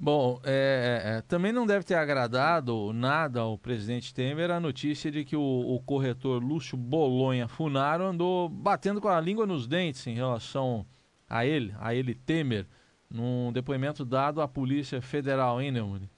Bom, 0.00 0.40
é, 0.44 1.02
é, 1.04 1.10
é, 1.10 1.22
também 1.22 1.50
não 1.50 1.66
deve 1.66 1.84
ter 1.84 1.96
agradado 1.96 2.92
nada 2.92 3.40
ao 3.40 3.58
presidente 3.58 4.14
Temer 4.14 4.48
a 4.48 4.60
notícia 4.60 5.10
de 5.10 5.24
que 5.24 5.34
o, 5.34 5.42
o, 5.42 5.82
corretor 5.82 6.40
Lúcio 6.40 6.78
Bolonha 6.78 7.48
Funaro 7.48 8.04
andou 8.04 8.48
batendo 8.48 9.00
com 9.00 9.08
a 9.08 9.20
língua 9.20 9.44
nos 9.44 9.66
dentes 9.66 10.06
em 10.06 10.14
relação 10.14 10.86
a 11.28 11.44
ele, 11.44 11.74
a 11.80 11.96
ele 11.96 12.14
Temer, 12.14 12.64
num 13.10 13.50
depoimento 13.50 14.04
dado 14.04 14.40
à 14.40 14.46
Polícia 14.46 15.02
Federal, 15.02 15.60
hein, 15.60 15.72
Neumann? 15.72 16.08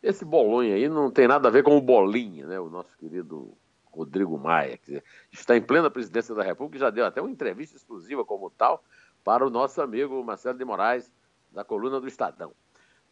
Esse 0.00 0.24
Bolonha 0.24 0.76
aí 0.76 0.88
não 0.88 1.10
tem 1.10 1.26
nada 1.26 1.48
a 1.48 1.50
ver 1.50 1.64
com 1.64 1.76
o 1.76 1.82
Bolinha, 1.82 2.46
né? 2.46 2.60
O 2.60 2.70
nosso 2.70 2.96
querido 2.96 3.52
Rodrigo 3.90 4.38
Maia, 4.38 4.78
que 4.78 5.02
está 5.32 5.56
em 5.56 5.60
plena 5.60 5.90
presidência 5.90 6.36
da 6.36 6.44
República 6.44 6.78
já 6.78 6.90
deu 6.90 7.04
até 7.04 7.20
uma 7.20 7.32
entrevista 7.32 7.76
exclusiva 7.76 8.24
como 8.24 8.48
tal 8.48 8.84
para 9.24 9.44
o 9.44 9.50
nosso 9.50 9.82
amigo 9.82 10.22
Marcelo 10.22 10.56
de 10.56 10.64
Moraes, 10.64 11.12
da 11.50 11.64
coluna 11.64 12.00
do 12.00 12.06
Estadão. 12.06 12.52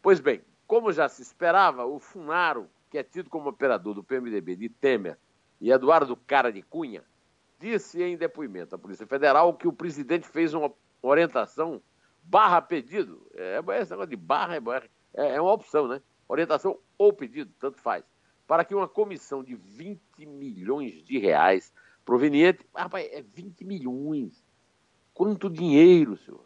Pois 0.04 0.20
bem, 0.20 0.42
como 0.66 0.92
já 0.92 1.08
se 1.08 1.23
esperava, 1.23 1.87
o 1.87 1.99
Funaro, 1.99 2.68
que 2.90 2.99
é 2.99 3.02
tido 3.02 3.30
como 3.30 3.49
operador 3.49 3.94
do 3.94 4.04
PMDB 4.04 4.54
de 4.54 4.68
Temer, 4.68 5.18
e 5.58 5.73
Eduardo 5.73 6.14
Cara 6.14 6.52
de 6.52 6.61
Cunha, 6.61 7.02
disse 7.58 8.02
em 8.02 8.14
depoimento 8.14 8.75
à 8.75 8.78
Polícia 8.78 9.06
Federal 9.06 9.54
que 9.54 9.66
o 9.66 9.73
presidente 9.73 10.28
fez 10.28 10.52
uma 10.52 10.70
orientação 11.00 11.80
barra 12.23 12.61
pedido. 12.61 13.26
É, 13.32 13.58
esse 13.80 13.92
negócio 13.92 14.11
de 14.11 14.16
barra 14.16 14.56
é 14.56 14.61
é, 15.14 15.37
é 15.37 15.40
uma 15.40 15.54
opção, 15.54 15.88
né? 15.88 16.02
Orientação 16.28 16.78
ou 16.99 17.11
pedido, 17.11 17.50
tanto 17.58 17.80
faz. 17.80 18.04
Para 18.46 18.62
que 18.62 18.75
uma 18.75 18.87
comissão 18.87 19.42
de 19.42 19.54
20 19.54 20.26
milhões 20.26 21.02
de 21.02 21.18
reais 21.18 21.73
proveniente. 22.04 22.62
Rapaz, 22.76 23.08
é 23.11 23.23
20 23.23 23.64
milhões. 23.64 24.44
Quanto 25.14 25.49
dinheiro, 25.49 26.18
senhor? 26.18 26.44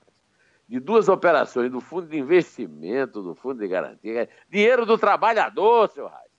De 0.68 0.78
duas 0.78 1.08
operações 1.08 1.70
do 1.70 1.80
Fundo 1.80 2.08
de 2.08 2.18
Investimento, 2.18 3.22
do 3.22 3.34
Fundo 3.34 3.60
de 3.60 3.68
Garantia, 3.68 4.24
é 4.24 4.28
dinheiro 4.50 4.84
do 4.84 4.98
trabalhador, 4.98 5.88
senhor 5.88 6.10
Reis, 6.10 6.30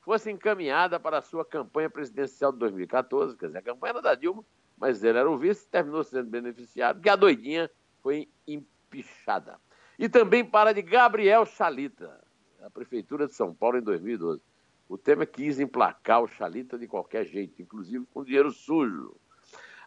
fosse 0.00 0.30
encaminhada 0.30 1.00
para 1.00 1.18
a 1.18 1.22
sua 1.22 1.44
campanha 1.44 1.90
presidencial 1.90 2.52
de 2.52 2.58
2014, 2.58 3.36
quer 3.36 3.46
dizer, 3.46 3.58
a 3.58 3.62
campanha 3.62 3.94
era 3.94 4.02
da 4.02 4.14
Dilma, 4.14 4.44
mas 4.76 5.02
ele 5.02 5.18
era 5.18 5.28
o 5.28 5.36
vice, 5.36 5.66
terminou 5.68 6.04
sendo 6.04 6.30
beneficiado, 6.30 7.00
que 7.00 7.08
a 7.08 7.16
doidinha 7.16 7.68
foi 8.00 8.28
empichada. 8.46 9.58
E 9.98 10.08
também 10.08 10.44
para 10.44 10.72
de 10.72 10.82
Gabriel 10.82 11.44
Chalita, 11.44 12.20
a 12.62 12.70
Prefeitura 12.70 13.26
de 13.26 13.34
São 13.34 13.52
Paulo 13.52 13.78
em 13.78 13.82
2012. 13.82 14.40
O 14.88 14.96
Temer 14.98 15.26
quis 15.26 15.58
emplacar 15.58 16.22
o 16.22 16.28
Chalita 16.28 16.78
de 16.78 16.86
qualquer 16.86 17.24
jeito, 17.24 17.60
inclusive 17.60 18.06
com 18.12 18.24
dinheiro 18.24 18.50
sujo. 18.50 19.16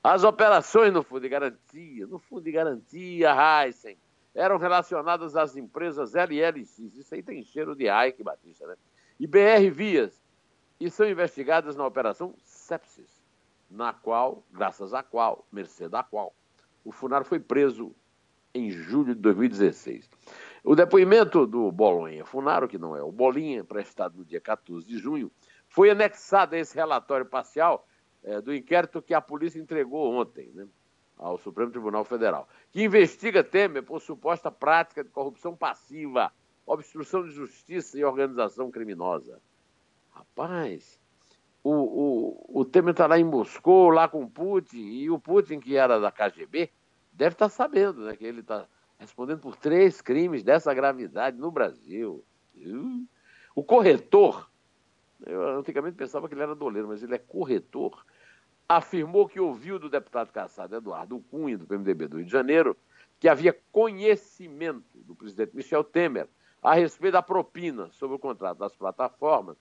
As 0.08 0.24
operações 0.24 0.94
no 0.94 1.02
Fundo 1.02 1.22
de 1.22 1.30
Garantia, 1.30 2.06
no 2.06 2.20
Fundo 2.20 2.44
de 2.44 2.52
Garantia, 2.52 3.34
Heisen, 3.34 3.98
eram 4.36 4.60
relacionadas 4.60 5.36
às 5.36 5.58
empresas 5.58 6.14
LLX. 6.14 6.78
Isso 6.78 7.16
aí 7.16 7.24
tem 7.24 7.44
cheiro 7.44 7.76
de 7.76 7.88
Ike 7.90 8.22
Batista, 8.22 8.68
né? 8.68 8.76
E 9.20 9.26
BR 9.26 9.68
Vias. 9.74 10.22
E 10.80 10.92
são 10.92 11.10
investigadas 11.10 11.76
na 11.76 11.88
Operação 11.88 12.36
Sepsis, 12.38 13.26
na 13.68 13.94
qual, 13.94 14.44
graças 14.52 14.94
à 14.94 15.02
qual, 15.02 15.48
mercê 15.52 15.90
da 15.90 16.04
qual, 16.04 16.36
o 16.84 16.92
Funaro 16.92 17.26
foi 17.26 17.40
preso 17.40 17.92
em 18.54 18.70
julho 18.70 19.16
de 19.16 19.22
2016. 19.22 20.08
O 20.64 20.76
depoimento 20.76 21.48
do 21.48 21.72
Bolonha 21.72 22.24
Funaro, 22.26 22.68
que 22.68 22.78
não 22.78 22.96
é 22.96 23.02
o 23.02 23.12
Bolinha, 23.12 23.64
prestado 23.64 24.20
no 24.20 24.24
dia 24.24 24.40
14 24.40 24.86
de 24.86 25.00
junho, 25.00 25.32
foi 25.68 25.90
anexado 25.90 26.54
a 26.54 26.60
esse 26.60 26.76
relatório 26.76 27.26
parcial 27.26 27.88
é, 28.26 28.42
do 28.42 28.54
inquérito 28.54 29.02
que 29.02 29.14
a 29.14 29.22
polícia 29.22 29.60
entregou 29.60 30.12
ontem 30.14 30.52
né, 30.54 30.68
ao 31.18 31.38
Supremo 31.38 31.72
Tribunal 31.72 32.04
Federal, 32.04 32.50
que 32.72 32.84
investiga 32.84 33.44
Temer 33.44 33.84
por 33.84 34.02
suposta 34.02 34.52
prática 34.52 35.04
de 35.04 35.10
corrupção 35.10 35.56
passiva, 35.56 36.32
obstrução 36.66 37.24
de 37.24 37.32
justiça 37.32 37.98
e 37.98 38.04
organização 38.04 38.72
criminosa. 38.72 39.40
Rapaz, 40.10 41.00
o, 41.64 41.72
o, 41.72 42.62
o 42.62 42.66
Temer 42.66 42.92
está 42.92 43.06
lá 43.06 43.18
em 43.18 43.24
Moscou, 43.24 43.90
lá 43.90 44.08
com 44.08 44.24
o 44.24 44.30
Putin, 44.30 44.78
e 44.78 45.10
o 45.10 45.20
Putin, 45.20 45.60
que 45.60 45.78
era 45.78 46.00
da 46.00 46.12
KGB, 46.12 46.72
deve 47.14 47.34
estar 47.34 47.46
tá 47.46 47.50
sabendo 47.50 48.06
né, 48.06 48.16
que 48.16 48.26
ele 48.26 48.42
está 48.42 48.68
respondendo 48.98 49.40
por 49.40 49.56
três 49.56 50.02
crimes 50.02 50.44
dessa 50.44 50.74
gravidade 50.74 51.38
no 51.38 51.52
Brasil. 51.52 52.24
O 53.56 53.64
corretor, 53.64 54.50
eu 55.26 55.60
antigamente 55.60 55.96
pensava 55.96 56.28
que 56.28 56.34
ele 56.34 56.44
era 56.44 56.56
doleiro, 56.56 56.88
mas 56.88 57.04
ele 57.04 57.16
é 57.16 57.20
corretor, 57.20 58.06
afirmou 58.68 59.28
que 59.28 59.40
ouviu 59.40 59.78
do 59.78 59.90
deputado 59.90 60.32
caçado 60.32 60.76
Eduardo 60.76 61.20
Cunha, 61.32 61.58
do 61.58 61.66
PMDB 61.66 62.08
do 62.08 62.18
Rio 62.18 62.26
de 62.26 62.32
Janeiro, 62.32 62.76
que 63.20 63.30
havia 63.30 63.58
conhecimento 63.72 64.86
do 64.96 65.16
presidente 65.16 65.56
Michel 65.56 65.84
Temer 65.84 66.28
a 66.62 66.74
respeito 66.74 67.14
da 67.14 67.22
propina 67.22 67.90
sobre 67.92 68.16
o 68.16 68.20
contrato 68.20 68.58
das 68.58 68.76
plataformas 68.76 69.58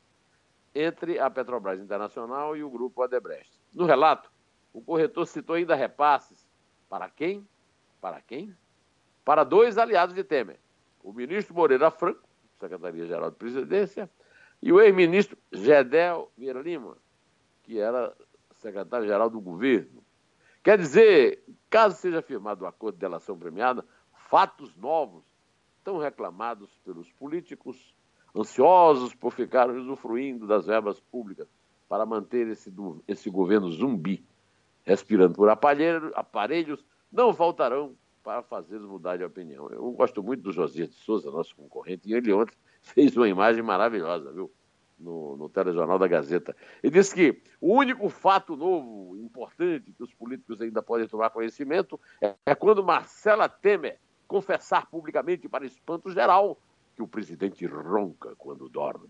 entre 0.75 1.19
a 1.19 1.31
Petrobras 1.31 1.81
Internacional 1.81 2.57
e 2.57 2.65
o 2.65 2.71
grupo 2.71 3.03
Odebrecht. 3.03 3.53
No 3.73 3.85
relato, 3.85 4.31
o 4.73 4.81
corretor 4.81 5.27
citou 5.27 5.57
ainda 5.57 5.75
repasses 5.75 6.47
para 6.89 7.09
quem? 7.09 7.47
Para 8.01 8.21
quem? 8.21 8.55
para 9.25 9.43
dois 9.43 9.79
aliados 9.79 10.15
de 10.15 10.23
Temer, 10.23 10.59
o 11.03 11.13
ministro 11.13 11.55
Moreira 11.55 11.91
Franco, 11.91 12.29
Secretaria-Geral 12.61 13.31
de 13.31 13.37
Presidência, 13.37 14.11
e 14.63 14.73
o 14.73 14.81
ex-ministro 14.81 15.37
Gedel 15.53 16.31
Vieira 16.37 16.61
Lima, 16.61 16.97
que 17.63 17.79
era 17.79 18.15
secretário-geral 18.65 19.29
do 19.29 19.41
governo. 19.41 20.03
Quer 20.63 20.79
dizer, 20.79 21.45
caso 21.69 21.97
seja 21.97 22.23
firmado 22.23 22.65
o 22.65 22.67
acordo 22.67 22.95
de 22.95 23.01
delação 23.01 23.39
premiada, 23.39 23.85
fatos 24.13 24.75
novos 24.77 25.23
tão 25.83 25.99
reclamados 25.99 26.81
pelos 26.85 27.13
políticos 27.13 27.95
ansiosos 28.35 29.15
por 29.15 29.33
ficar 29.33 29.69
usufruindo 29.69 30.47
das 30.47 30.67
verbas 30.67 30.99
públicas 30.99 31.47
para 31.89 32.07
manter 32.07 32.49
esse, 32.49 32.73
esse 33.07 33.29
governo 33.29 33.71
zumbi 33.71 34.25
respirando 34.85 35.35
por 35.35 35.49
aparelhos, 35.49 36.85
não 37.13 37.33
faltarão 37.33 37.95
para 38.23 38.43
fazê-los 38.43 38.87
mudar 38.87 39.17
de 39.19 39.25
opinião. 39.25 39.69
Eu 39.71 39.91
gosto 39.93 40.23
muito 40.23 40.43
do 40.43 40.53
Josias 40.53 40.89
de 40.91 40.97
Souza, 40.97 41.31
nosso 41.31 41.55
concorrente, 41.55 42.09
e 42.09 42.15
ele 42.15 42.33
ontem 42.33 42.57
fez 42.83 43.17
uma 43.17 43.29
imagem 43.29 43.63
maravilhosa, 43.63 44.33
viu? 44.33 44.51
No, 44.97 45.37
no 45.37 45.49
telejornal 45.49 45.99
da 45.99 46.07
Gazeta. 46.07 46.55
Ele 46.83 46.93
disse 46.93 47.15
que 47.15 47.43
o 47.61 47.75
único 47.75 48.09
fato 48.09 48.57
novo, 48.57 49.17
importante, 49.17 49.93
que 49.93 50.03
os 50.03 50.15
políticos 50.15 50.61
ainda 50.61 50.81
podem 50.81 51.09
tomar 51.09 51.31
conhecimento 51.31 52.01
é, 52.23 52.35
é 52.47 52.55
quando 52.55 52.83
Marcela 52.83 53.49
Temer 53.49 53.99
confessar 54.27 54.87
publicamente, 54.87 55.49
para 55.49 55.67
espanto 55.67 56.11
geral, 56.11 56.59
que 56.95 57.03
o 57.03 57.09
presidente 57.09 57.67
ronca 57.67 58.35
quando 58.37 58.69
dorme. 58.69 59.09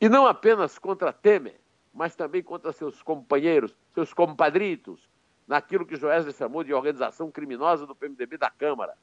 E 0.00 0.08
não 0.08 0.26
apenas 0.26 0.78
contra 0.78 1.12
Temer, 1.12 1.60
mas 1.92 2.16
também 2.16 2.42
contra 2.42 2.72
seus 2.72 3.02
companheiros, 3.02 3.76
seus 3.94 4.12
compadritos, 4.12 5.08
naquilo 5.46 5.86
que 5.86 5.96
Joesley 5.96 6.32
chamou 6.32 6.64
de 6.64 6.72
organização 6.72 7.30
criminosa 7.30 7.86
do 7.86 7.94
PMDB 7.94 8.38
da 8.38 8.50
Câmara, 8.50 8.96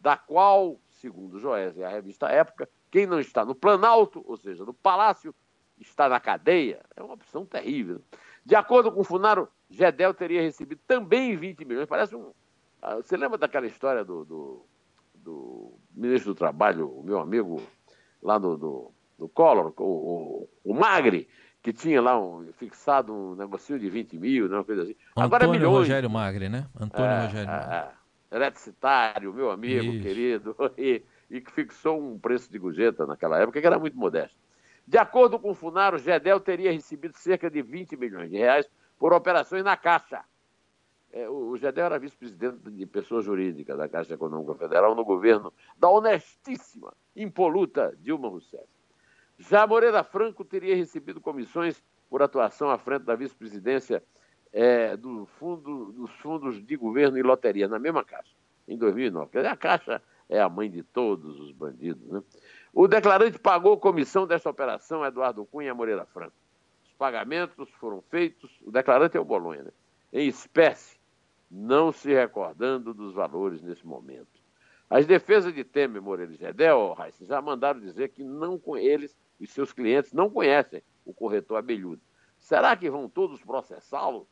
da 0.00 0.16
qual, 0.16 0.80
segundo 0.88 1.38
Joesley 1.38 1.84
a 1.84 1.88
revista 1.88 2.26
Época, 2.28 2.68
quem 2.90 3.06
não 3.06 3.20
está 3.20 3.44
no 3.44 3.54
Planalto, 3.54 4.24
ou 4.26 4.36
seja, 4.36 4.64
no 4.64 4.72
Palácio, 4.72 5.34
está 5.80 6.08
na 6.08 6.20
cadeia. 6.20 6.80
É 6.94 7.02
uma 7.02 7.14
opção 7.14 7.44
terrível. 7.44 8.00
De 8.44 8.54
acordo 8.54 8.92
com 8.92 9.00
o 9.00 9.04
Funaro, 9.04 9.48
Gedel 9.68 10.14
teria 10.14 10.42
recebido 10.42 10.80
também 10.86 11.36
20 11.36 11.64
milhões. 11.64 11.88
Parece 11.88 12.14
um. 12.14 12.32
Ah, 12.82 12.96
você 12.96 13.16
lembra 13.16 13.38
daquela 13.38 13.66
história 13.66 14.04
do, 14.04 14.24
do, 14.24 14.66
do 15.14 15.74
ministro 15.94 16.32
do 16.32 16.38
Trabalho, 16.38 16.88
o 16.88 17.02
meu 17.02 17.20
amigo 17.20 17.62
lá 18.22 18.38
do, 18.38 18.56
do, 18.56 18.92
do 19.18 19.28
Collor, 19.28 19.72
o, 19.76 19.84
o, 19.84 20.48
o 20.64 20.74
Magri, 20.74 21.28
que 21.62 21.72
tinha 21.72 22.00
lá 22.00 22.18
um, 22.18 22.50
fixado 22.54 23.12
um 23.12 23.34
negocinho 23.34 23.78
de 23.78 23.88
20 23.88 24.18
mil, 24.18 24.48
né, 24.48 24.56
uma 24.56 24.64
coisa 24.64 24.82
assim. 24.82 24.96
Antônio 25.10 25.26
Agora 25.26 25.44
é 25.44 25.48
milhões. 25.48 25.78
Rogério 25.78 26.10
Magre, 26.10 26.48
né? 26.48 26.66
Antônio 26.78 27.10
é, 27.10 27.26
Rogério 27.26 27.46
Magre. 27.48 27.74
É, 27.74 27.76
é. 27.76 28.36
eletricitário, 28.36 29.34
meu 29.34 29.50
amigo 29.50 29.92
Isso. 29.92 30.02
querido, 30.02 30.56
e, 30.78 31.02
e, 31.30 31.40
que 31.40 31.52
fixou 31.52 32.00
um 32.00 32.18
preço 32.18 32.50
de 32.50 32.58
gorjeta 32.58 33.06
naquela 33.06 33.38
época 33.38 33.60
que 33.60 33.66
era 33.66 33.78
muito 33.78 33.96
modesto. 33.96 34.36
De 34.90 34.98
acordo 34.98 35.38
com 35.38 35.52
o 35.52 35.54
Funaro, 35.54 35.98
Gedel 35.98 36.40
teria 36.40 36.72
recebido 36.72 37.16
cerca 37.16 37.48
de 37.48 37.62
20 37.62 37.96
milhões 37.96 38.28
de 38.28 38.36
reais 38.36 38.68
por 38.98 39.12
operações 39.12 39.62
na 39.62 39.76
Caixa. 39.76 40.24
É, 41.12 41.28
o, 41.28 41.56
Gedel 41.56 41.86
era 41.86 41.96
vice-presidente 41.96 42.68
de 42.68 42.86
pessoa 42.86 43.22
jurídica 43.22 43.76
da 43.76 43.88
Caixa 43.88 44.14
Econômica 44.14 44.56
Federal 44.56 44.96
no 44.96 45.04
governo 45.04 45.52
da 45.78 45.88
honestíssima, 45.88 46.92
impoluta 47.14 47.96
Dilma 48.00 48.28
Rousseff. 48.28 48.66
Já 49.38 49.64
Moreira 49.64 50.02
Franco 50.02 50.44
teria 50.44 50.74
recebido 50.74 51.20
comissões 51.20 51.80
por 52.08 52.20
atuação 52.20 52.68
à 52.68 52.76
frente 52.76 53.04
da 53.04 53.14
vice-presidência 53.14 54.02
é, 54.52 54.96
do 54.96 55.24
fundo, 55.38 55.92
dos 55.92 56.10
fundos 56.16 56.66
de 56.66 56.76
governo 56.76 57.16
e 57.16 57.22
loteria, 57.22 57.68
na 57.68 57.78
mesma 57.78 58.02
Caixa, 58.02 58.34
em 58.66 58.76
2009. 58.76 59.30
Quer 59.30 59.38
dizer, 59.38 59.52
a 59.52 59.56
Caixa 59.56 60.02
é 60.28 60.40
a 60.40 60.48
mãe 60.48 60.68
de 60.68 60.82
todos 60.82 61.38
os 61.38 61.52
bandidos. 61.52 62.04
Né? 62.08 62.20
O 62.72 62.86
declarante 62.86 63.38
pagou 63.38 63.76
comissão 63.78 64.26
desta 64.26 64.48
operação, 64.48 65.04
Eduardo 65.04 65.44
Cunha 65.44 65.74
Moreira 65.74 66.06
Franco. 66.06 66.36
Os 66.84 66.92
pagamentos 66.92 67.68
foram 67.80 68.00
feitos, 68.02 68.50
o 68.62 68.70
declarante 68.70 69.16
é 69.16 69.20
o 69.20 69.24
Bolonha, 69.24 69.64
né? 69.64 69.70
em 70.12 70.28
espécie, 70.28 70.98
não 71.50 71.90
se 71.90 72.12
recordando 72.12 72.94
dos 72.94 73.12
valores 73.12 73.60
nesse 73.60 73.84
momento. 73.84 74.40
As 74.88 75.06
defesas 75.06 75.52
de 75.52 75.64
Temer, 75.64 76.00
Moreira 76.00 76.32
e 76.32 76.36
Gedel, 76.36 76.96
já 77.22 77.40
mandaram 77.40 77.80
dizer 77.80 78.08
que 78.10 78.22
não 78.22 78.58
com 78.58 78.76
eles 78.76 79.16
e 79.40 79.46
seus 79.46 79.72
clientes 79.72 80.12
não 80.12 80.30
conhecem 80.30 80.82
o 81.04 81.12
corretor 81.12 81.56
abelhudo. 81.56 82.02
Será 82.38 82.76
que 82.76 82.90
vão 82.90 83.08
todos 83.08 83.42
processá-lo? 83.42 84.28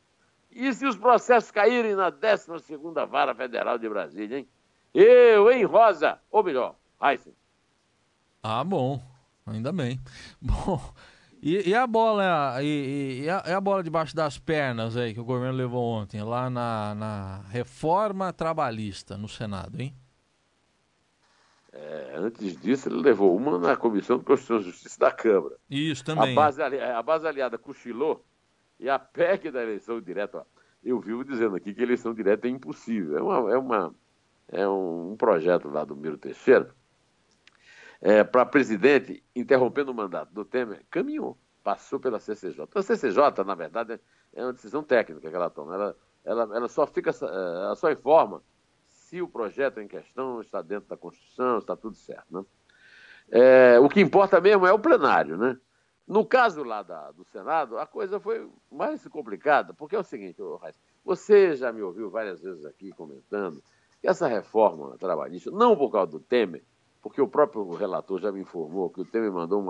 E 0.51 0.73
se 0.73 0.85
os 0.85 0.97
processos 0.97 1.51
caírem 1.51 1.95
na 1.95 2.11
12ª 2.11 3.05
Vara 3.07 3.35
Federal 3.35 3.77
de 3.77 3.87
Brasília, 3.87 4.39
hein? 4.39 4.49
Eu, 4.93 5.51
hein, 5.51 5.63
Rosa? 5.63 6.19
Ou 6.31 6.43
melhor, 6.43 6.75
Heisen. 7.01 7.33
Ah, 8.41 8.63
bom. 8.63 9.01
Ainda 9.45 9.71
bem. 9.71 9.99
Bom, 10.39 10.79
e, 11.41 11.69
e 11.69 11.73
a 11.73 11.87
bola 11.87 12.61
e, 12.61 13.23
e, 13.23 13.29
a, 13.29 13.43
e, 13.47 13.51
a, 13.51 13.61
bola 13.61 13.81
debaixo 13.81 14.15
das 14.15 14.37
pernas 14.37 14.95
aí 14.95 15.13
que 15.13 15.19
o 15.19 15.25
governo 15.25 15.57
levou 15.57 15.83
ontem, 15.83 16.21
lá 16.21 16.49
na, 16.49 16.93
na 16.93 17.41
reforma 17.49 18.31
trabalhista 18.31 19.17
no 19.17 19.27
Senado, 19.27 19.79
hein? 19.79 19.95
É, 21.71 22.15
antes 22.17 22.59
disso, 22.59 22.89
ele 22.89 23.01
levou 23.01 23.35
uma 23.35 23.57
na 23.57 23.77
Comissão 23.77 24.17
de 24.17 24.25
Constituição 24.25 24.59
e 24.59 24.71
Justiça 24.71 24.99
da 24.99 25.11
Câmara. 25.11 25.55
Isso 25.69 26.03
também. 26.03 26.33
A 26.33 26.35
base, 26.35 26.61
a 26.61 27.01
base 27.01 27.27
aliada 27.27 27.57
cochilou 27.57 28.25
e 28.79 28.89
a 28.89 28.99
PEC 28.99 29.51
da 29.51 29.61
eleição 29.61 30.01
direta, 30.01 30.39
ó, 30.39 30.43
eu 30.83 30.99
vivo 30.99 31.23
dizendo 31.23 31.55
aqui 31.55 31.73
que 31.73 31.81
eleição 31.81 32.13
direta 32.13 32.47
é 32.47 32.49
impossível. 32.49 33.17
É, 33.17 33.21
uma, 33.21 33.53
é, 33.53 33.57
uma, 33.57 33.95
é 34.47 34.67
um, 34.67 35.15
projeto 35.17 35.69
lá 35.69 35.85
do 35.85 35.95
Miro 35.95 36.17
Teixeira. 36.17 36.73
É, 38.01 38.23
para 38.23 38.45
presidente, 38.45 39.23
interrompendo 39.35 39.91
o 39.91 39.95
mandato 39.95 40.33
do 40.33 40.45
Temer, 40.45 40.85
caminhou, 40.89 41.37
passou 41.63 41.99
pela 41.99 42.19
CCJ. 42.19 42.67
A 42.73 42.81
CCJ, 42.81 43.43
na 43.45 43.55
verdade, 43.55 43.99
é 44.33 44.43
uma 44.43 44.53
decisão 44.53 44.83
técnica 44.83 45.29
que 45.29 45.35
ela 45.35 45.49
toma. 45.49 45.75
Ela, 45.75 45.95
ela, 46.23 46.43
ela 46.55 46.67
só 46.67 46.87
fica, 46.87 47.11
é, 47.11 47.65
ela 47.65 47.75
só 47.75 47.91
informa 47.91 48.41
se 48.87 49.21
o 49.21 49.27
projeto 49.27 49.79
em 49.79 49.87
questão 49.87 50.39
está 50.39 50.61
dentro 50.61 50.87
da 50.87 50.95
Constituição, 50.95 51.57
está 51.57 51.75
tudo 51.75 51.95
certo. 51.95 52.25
Né? 52.29 52.45
É, 53.31 53.79
o 53.79 53.89
que 53.89 53.99
importa 53.99 54.39
mesmo 54.39 54.65
é 54.65 54.71
o 54.71 54.79
plenário. 54.79 55.35
Né? 55.37 55.57
No 56.07 56.25
caso 56.25 56.63
lá 56.63 56.83
da, 56.83 57.11
do 57.11 57.23
Senado, 57.25 57.77
a 57.77 57.85
coisa 57.85 58.19
foi 58.19 58.49
mais 58.71 59.05
complicada, 59.07 59.73
porque 59.73 59.95
é 59.95 59.99
o 59.99 60.03
seguinte, 60.03 60.37
você 61.03 61.55
já 61.55 61.71
me 61.71 61.81
ouviu 61.81 62.09
várias 62.09 62.41
vezes 62.41 62.65
aqui 62.65 62.91
comentando 62.91 63.63
que 63.99 64.07
essa 64.07 64.27
reforma 64.27 64.97
trabalhista, 64.97 65.51
não 65.51 65.75
por 65.75 65.91
causa 65.91 66.11
do 66.11 66.19
Temer, 66.19 66.63
porque 67.01 67.21
o 67.21 67.27
próprio 67.27 67.69
relator 67.71 68.19
já 68.19 68.31
me 68.31 68.41
informou 68.41 68.89
que 68.89 69.01
o 69.01 69.05
Temer 69.05 69.31
mandou 69.31 69.61
um 69.61 69.69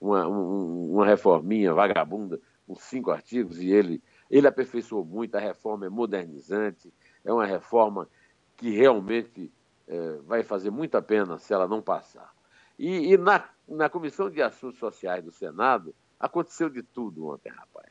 uma, 0.00 0.26
um, 0.26 0.92
uma 0.92 1.06
reforminha 1.06 1.74
vagabunda 1.74 2.40
com 2.66 2.74
cinco 2.74 3.10
artigos 3.10 3.60
e 3.60 3.70
ele, 3.70 4.02
ele 4.30 4.46
aperfeiçoou 4.46 5.04
muito, 5.04 5.34
a 5.34 5.40
reforma 5.40 5.86
é 5.86 5.88
modernizante, 5.88 6.92
é 7.24 7.32
uma 7.32 7.44
reforma 7.44 8.08
que 8.56 8.70
realmente 8.70 9.52
é, 9.86 10.18
vai 10.24 10.42
fazer 10.42 10.70
muita 10.70 11.02
pena 11.02 11.38
se 11.38 11.52
ela 11.52 11.68
não 11.68 11.82
passar. 11.82 12.32
E, 12.78 13.12
e 13.12 13.16
na, 13.18 13.48
na 13.68 13.88
Comissão 13.88 14.30
de 14.30 14.40
Assuntos 14.40 14.78
Sociais 14.78 15.22
do 15.22 15.30
Senado 15.30 15.94
aconteceu 16.18 16.70
de 16.70 16.82
tudo 16.82 17.26
ontem, 17.26 17.50
rapaz. 17.50 17.90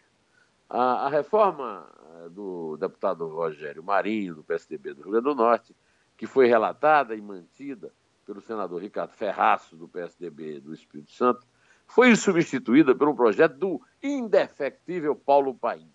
A, 0.70 1.06
a 1.06 1.10
reforma 1.10 1.86
eh, 2.16 2.30
do 2.30 2.78
deputado 2.78 3.28
Rogério 3.28 3.84
Marinho, 3.84 4.36
do 4.36 4.44
PSDB 4.44 4.94
do 4.94 5.02
Rio 5.02 5.12
Grande 5.12 5.26
do 5.26 5.36
Norte, 5.36 5.76
que 6.16 6.26
foi 6.26 6.48
relatada 6.48 7.14
e 7.14 7.22
mantida 7.22 7.92
pelo 8.26 8.42
senador 8.42 8.82
Ricardo 8.82 9.12
Ferraço, 9.12 9.76
do 9.76 9.88
PSDB 9.88 10.60
do 10.60 10.74
Espírito 10.74 11.12
Santo, 11.12 11.46
foi 11.86 12.16
substituída 12.16 12.96
por 12.96 13.08
um 13.10 13.16
projeto 13.16 13.58
do 13.58 13.82
indefectível 14.02 15.16
Paulo 15.16 15.54
Paim. 15.54 15.92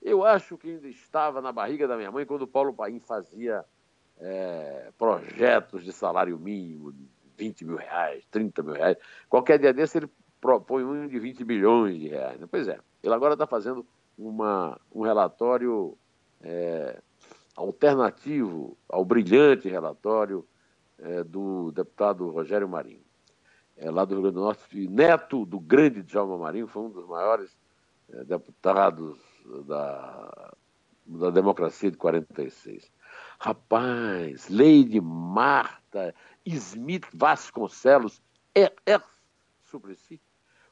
Eu 0.00 0.24
acho 0.24 0.56
que 0.58 0.70
ainda 0.70 0.88
estava 0.88 1.40
na 1.40 1.52
barriga 1.52 1.86
da 1.86 1.96
minha 1.96 2.10
mãe 2.10 2.26
quando 2.26 2.42
o 2.42 2.46
Paulo 2.46 2.72
Paim 2.72 3.00
fazia 3.00 3.64
é, 4.18 4.92
projetos 4.96 5.84
de 5.84 5.92
salário 5.92 6.38
mínimo, 6.38 6.92
de 6.92 7.08
20 7.36 7.64
mil 7.64 7.76
reais, 7.76 8.24
30 8.30 8.62
mil 8.62 8.74
reais. 8.74 8.96
Qualquer 9.28 9.58
dia 9.58 9.72
desse 9.72 9.98
ele 9.98 10.10
propõe 10.40 10.84
um 10.84 11.06
de 11.06 11.18
20 11.18 11.44
bilhões 11.44 11.98
de 11.98 12.08
reais. 12.08 12.40
Pois 12.50 12.68
é, 12.68 12.78
ele 13.02 13.14
agora 13.14 13.34
está 13.34 13.46
fazendo 13.46 13.86
uma, 14.16 14.80
um 14.92 15.02
relatório 15.02 15.96
é, 16.40 17.00
alternativo 17.56 18.76
ao 18.88 19.04
brilhante 19.04 19.68
relatório 19.68 20.46
é, 21.02 21.24
do 21.24 21.70
deputado 21.72 22.28
Rogério 22.30 22.68
Marinho, 22.68 23.02
é, 23.76 23.90
lá 23.90 24.04
do 24.04 24.14
Rio 24.14 24.22
Grande 24.22 24.34
do 24.36 24.42
Norte, 24.42 24.88
neto 24.88 25.44
do 25.44 25.58
grande 25.58 26.02
Djalma 26.02 26.38
Marinho, 26.38 26.66
foi 26.66 26.82
um 26.82 26.90
dos 26.90 27.06
maiores 27.06 27.56
é, 28.10 28.24
deputados 28.24 29.18
da, 29.66 30.54
da 31.06 31.30
democracia 31.30 31.90
de 31.90 31.96
46. 31.96 32.90
Rapaz, 33.38 34.48
Lady 34.48 35.00
Marta 35.00 36.14
Smith 36.44 37.06
Vasconcelos, 37.12 38.22
é, 38.54 38.72
é, 38.86 39.00
Suplicy, 39.64 40.20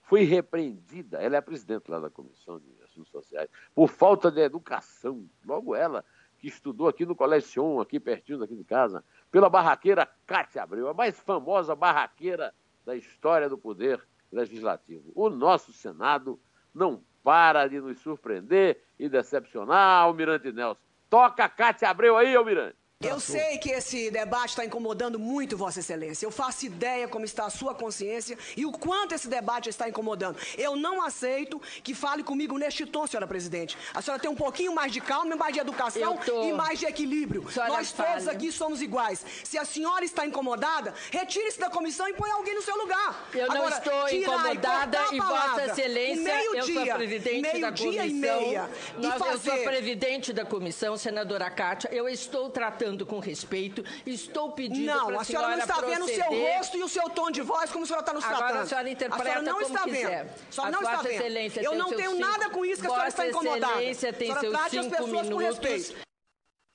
foi 0.03 0.23
repreendida, 0.25 1.19
ela 1.19 1.37
é 1.37 1.39
a 1.39 1.43
presidente 1.43 1.89
lá 1.89 2.01
da 2.01 2.11
Comissão 2.11 2.59
de 2.59 2.83
Assuntos 2.83 3.11
Sociais, 3.11 3.49
por 3.75 3.89
falta 3.89 4.31
de 4.31 4.41
educação. 4.41 5.29
Logo 5.45 5.75
ela, 5.75 6.05
que 6.39 6.49
estudou 6.49 6.89
aqui 6.89 7.07
no 7.07 7.15
Colégio 7.15 7.49
Sion, 7.49 7.81
aqui 7.81 8.01
pertinho 8.01 8.39
daqui 8.39 8.57
de 8.57 8.65
casa, 8.65 9.05
pela 9.31 9.49
barraqueira 9.49 10.09
Cátia 10.27 10.63
Abreu, 10.63 10.89
a 10.89 10.95
mais 10.95 11.19
famosa 11.21 11.75
barraqueira 11.75 12.55
da 12.85 12.97
história 12.97 13.49
do 13.49 13.57
poder 13.57 14.03
legislativo. 14.33 15.13
O 15.15 15.29
nosso 15.29 15.73
Senado 15.73 16.41
não 16.75 17.03
para 17.23 17.69
de 17.69 17.81
nos 17.81 18.01
surpreender 18.01 18.83
e 18.99 19.09
decepcionar, 19.09 20.03
Almirante 20.03 20.53
Nelson. 20.53 20.81
Toca 21.09 21.49
Cátia 21.49 21.91
Abreu 21.91 22.17
aí, 22.17 22.35
Almirante. 22.35 22.77
Eu 23.03 23.19
sei 23.19 23.57
que 23.57 23.71
esse 23.71 24.11
debate 24.11 24.51
está 24.51 24.63
incomodando 24.63 25.19
muito 25.19 25.57
Vossa 25.57 25.81
Excelência. 25.81 26.27
Eu 26.27 26.31
faço 26.31 26.67
ideia 26.67 27.09
como 27.09 27.25
está 27.25 27.47
a 27.47 27.51
sua 27.51 27.75
consciência 27.75 28.37
e 28.55 28.67
o 28.67 28.73
quanto 28.73 29.15
esse 29.15 29.27
debate 29.27 29.71
está 29.71 29.89
incomodando. 29.89 30.37
Eu 30.59 30.77
não 30.77 31.01
aceito 31.01 31.59
que 31.83 31.95
fale 31.95 32.23
comigo 32.23 32.59
neste 32.59 32.85
tom, 32.85 33.07
senhora 33.07 33.27
presidente. 33.27 33.75
A 33.95 34.03
senhora 34.03 34.21
tem 34.21 34.31
um 34.31 34.37
pouquinho 34.37 34.75
mais 34.75 34.93
de 34.93 35.01
calma, 35.01 35.35
mais 35.35 35.55
de 35.55 35.61
educação 35.61 36.19
tô... 36.19 36.45
e 36.45 36.53
mais 36.53 36.79
de 36.79 36.85
equilíbrio. 36.85 37.47
Nós 37.69 37.91
todos 37.91 38.29
aqui 38.29 38.53
somos 38.53 38.83
iguais. 38.83 39.25
Se 39.45 39.57
a 39.57 39.65
senhora 39.65 40.05
está 40.05 40.27
incomodada, 40.27 40.93
retire-se 41.11 41.59
da 41.59 41.71
comissão 41.71 42.07
e 42.07 42.13
põe 42.13 42.31
alguém 42.31 42.55
no 42.55 42.61
seu 42.61 42.77
lugar. 42.77 43.31
Eu 43.33 43.45
Agora, 43.51 43.61
não 43.61 43.69
estou 43.79 44.09
incomodada 44.11 44.99
e, 45.11 45.17
e 45.17 45.21
Vossa 45.21 45.65
Excelência, 45.65 46.23
meio 46.23 46.55
eu 46.55 46.65
dia, 46.67 46.85
sou 46.85 46.95
presidente 46.97 47.41
meio 47.41 47.61
da 47.63 47.73
comissão. 47.73 48.07
E 48.07 48.13
meia, 48.13 48.71
Nós, 48.99 49.19
fazer... 49.19 49.51
Eu 49.53 49.57
sou 49.57 49.65
presidente 49.65 50.33
da 50.35 50.45
comissão, 50.45 50.99
senadora 50.99 51.51
Cátia. 51.51 51.89
Eu 51.91 52.07
estou 52.07 52.51
tratando 52.51 52.90
tratando 52.91 53.07
com 53.07 53.19
respeito. 53.19 53.85
Estou 54.05 54.53
pedindo 54.53 54.87
Não, 54.87 55.19
a 55.19 55.25
senhora, 55.25 55.49
não 55.49 55.59
está 55.59 55.75
proceder. 55.75 55.99
vendo 55.99 56.05
o 56.05 56.09
seu 56.09 56.55
rosto 56.55 56.77
e 56.77 56.83
o 56.83 56.89
seu 56.89 57.11
tom 57.11 57.31
de 57.31 57.41
voz 57.41 57.71
como 57.71 57.85
a 57.85 57.87
senhora 57.87 58.03
está 58.03 58.13
nos 58.13 58.25
tratando. 58.25 58.45
Agora 58.45 58.61
a 58.61 58.67
senhora 58.67 58.91
interpreta 58.91 59.23
a 59.23 59.33
senhora 59.33 59.43
não 59.43 59.61
está 59.61 59.83
quiser. 59.85 60.25
vendo. 60.25 60.31
A 60.31 60.53
senhora 60.53 60.73
não 60.73 60.83
está 60.83 60.97
vendo. 61.03 61.13
Excelência 61.13 61.61
Eu 61.63 61.75
não 61.75 61.91
tenho 61.91 62.11
cinco... 62.11 62.21
nada 62.21 62.51
com 62.51 62.65
isso 62.65 62.81
que 62.81 62.87
a 62.87 62.91
senhora 62.91 63.09
está 63.09 63.29
incomodada. 63.29 63.73
Excelência 63.75 64.13
tem 64.13 64.35
seus 64.35 64.53
trate 64.53 64.71
cinco 64.71 64.85
as 64.87 64.91
pessoas 64.91 65.11
minutos. 65.11 65.31
com 65.31 65.37
respeito. 65.39 66.11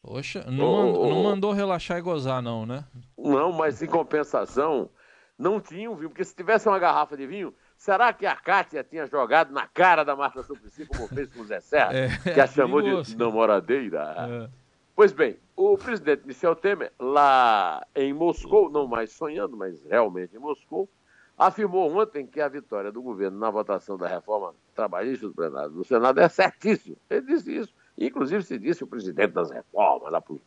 Poxa, 0.02 0.46
não, 0.48 0.66
oh, 0.66 0.86
mandou, 0.86 1.10
não 1.10 1.24
mandou 1.24 1.52
relaxar 1.52 1.98
e 1.98 2.02
gozar, 2.02 2.42
não, 2.42 2.64
né? 2.64 2.86
Não, 3.18 3.52
mas 3.52 3.82
em 3.82 3.88
compensação, 3.88 4.88
não 5.36 5.60
tinha 5.60 5.90
um 5.90 5.96
vinho, 5.96 6.10
porque 6.10 6.24
se 6.24 6.36
tivesse 6.36 6.68
uma 6.68 6.78
garrafa 6.78 7.18
de 7.18 7.26
vinho, 7.26 7.52
será 7.76 8.14
que 8.14 8.24
a 8.24 8.36
Kátia 8.36 8.84
tinha 8.84 9.08
jogado 9.08 9.52
na 9.52 9.66
cara 9.66 10.06
da 10.06 10.16
Marta 10.16 10.44
Suplicy, 10.44 10.86
como 10.86 11.08
fez 11.08 11.34
com 11.34 11.42
o 11.42 11.46
Zé 11.46 11.60
Serra, 11.60 11.92
é, 11.92 12.10
que 12.34 12.40
a 12.40 12.46
chamou 12.46 12.84
de 13.02 13.18
namoradeira? 13.18 14.16
É. 14.52 14.65
Pois 14.96 15.12
bem, 15.12 15.38
o 15.58 15.78
presidente 15.78 16.26
Michel 16.26 16.56
Temer, 16.56 16.94
lá 16.98 17.86
em 17.94 18.14
Moscou, 18.14 18.70
não 18.70 18.88
mais 18.88 19.12
sonhando, 19.12 19.58
mas 19.58 19.84
realmente 19.84 20.38
em 20.38 20.40
Moscou, 20.40 20.90
afirmou 21.38 21.94
ontem 21.94 22.26
que 22.26 22.40
a 22.40 22.48
vitória 22.48 22.94
do 22.94 23.02
governo 23.02 23.38
na 23.38 23.50
votação 23.50 23.98
da 23.98 24.08
reforma 24.08 24.56
trabalhista 24.74 25.28
do 25.28 25.34
plenário 25.34 25.72
do 25.72 25.84
Senado 25.84 26.22
é 26.22 26.30
certíssima. 26.30 26.96
Ele 27.10 27.26
disse 27.26 27.58
isso. 27.58 27.74
Inclusive 27.98 28.42
se 28.44 28.58
disse 28.58 28.86
o 28.86 28.88
presidente 28.88 29.34
das 29.34 29.52
reformas 29.52 30.10
lá 30.12 30.22
para 30.22 30.34
os 30.34 30.42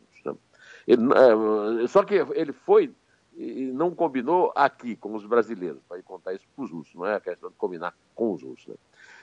é, 0.87 1.87
Só 1.87 2.03
que 2.03 2.15
ele 2.15 2.51
foi 2.51 2.91
e 3.35 3.71
não 3.71 3.93
combinou 3.93 4.51
aqui 4.55 4.95
com 4.95 5.13
os 5.13 5.25
brasileiros, 5.25 5.81
para 5.87 6.01
contar 6.01 6.33
isso 6.33 6.45
para 6.55 6.65
os 6.65 6.71
russos, 6.71 6.95
não 6.95 7.05
é 7.05 7.15
a 7.15 7.21
questão 7.21 7.49
de 7.49 7.55
combinar 7.55 7.95
com 8.15 8.33
os 8.33 8.43
russos. 8.43 8.67
Né? 8.67 8.75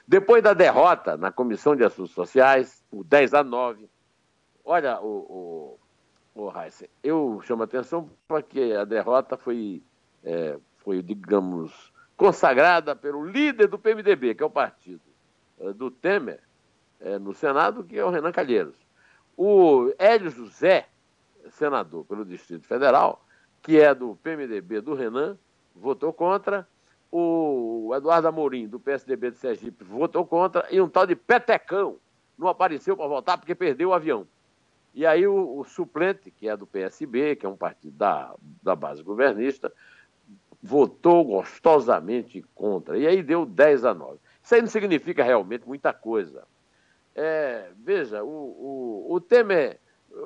Depois 0.07 0.43
da 0.43 0.55
derrota 0.55 1.17
na 1.17 1.33
Comissão 1.33 1.75
de 1.75 1.85
Assuntos 1.85 2.12
Sociais, 2.12 2.83
por 2.89 3.05
10 3.05 3.35
a 3.35 3.45
9, 3.45 3.91
Olha, 4.68 5.00
o, 5.00 5.79
o, 6.35 6.48
o 6.48 6.52
eu 7.00 7.40
chamo 7.44 7.62
a 7.62 7.66
atenção 7.66 8.11
porque 8.26 8.74
a 8.76 8.85
derrota 8.85 9.37
foi, 9.37 9.81
é, 10.24 10.59
foi, 10.79 11.00
digamos, 11.02 11.92
consagrada 12.16 12.96
pelo 12.96 13.24
líder 13.24 13.68
do 13.68 13.79
PMDB, 13.79 14.35
que 14.35 14.42
é 14.42 14.46
o 14.46 14.50
partido 14.50 15.00
é, 15.61 15.72
do 15.72 15.88
Temer, 15.88 16.40
é, 17.00 17.16
no 17.16 17.33
Senado, 17.33 17.85
que 17.85 17.96
é 17.96 18.05
o 18.05 18.11
Renan 18.11 18.33
Calheiros. 18.33 18.74
O 19.37 19.92
Hélio 20.00 20.31
José, 20.31 20.88
senador 21.50 22.05
pelo 22.05 22.24
Distrito 22.24 22.66
Federal, 22.66 23.24
que 23.62 23.79
é 23.79 23.94
do 23.94 24.16
PMDB 24.16 24.81
do 24.81 24.94
Renan, 24.94 25.38
votou 25.76 26.12
contra. 26.12 26.66
O 27.12 27.92
Eduardo 27.94 28.26
Amorim, 28.26 28.66
do 28.66 28.81
PSDB 28.81 29.31
de 29.31 29.38
Sergipe, 29.38 29.85
votou 29.85 30.26
contra. 30.26 30.66
E 30.72 30.81
um 30.81 30.88
tal 30.88 31.07
de 31.07 31.14
Petecão 31.14 31.98
não 32.37 32.48
apareceu 32.48 32.96
para 32.96 33.07
votar 33.07 33.38
porque 33.38 33.55
perdeu 33.55 33.90
o 33.90 33.94
avião. 33.94 34.26
E 34.97 35.05
aí 35.05 35.27
o, 35.27 35.59
o, 35.59 35.65
suplente, 35.65 36.31
que 36.31 36.49
é 36.49 36.57
do 36.57 36.67
PSB, 36.67 37.37
que 37.37 37.45
é 37.45 37.49
um 37.49 37.57
partido 37.57 37.95
da, 37.99 38.35
da 38.63 38.75
base 38.75 39.03
governista, 39.03 39.71
votou 40.63 41.23
gostosamente 41.23 42.43
contra. 42.55 42.97
E 42.97 43.07
aí 43.07 43.23
deu 43.23 43.45
10 43.45 43.85
a 43.85 43.93
9. 43.93 44.19
Isso 44.43 44.55
aí 44.55 44.63
não 44.63 44.69
significa 44.69 45.23
realmente 45.23 45.69
muita 45.69 45.93
coisa. 45.93 46.45
É, 47.15 47.69
veja, 47.77 48.25
o, 48.25 49.07
o, 49.09 49.15
o 49.15 49.21
Temer. 49.21 49.79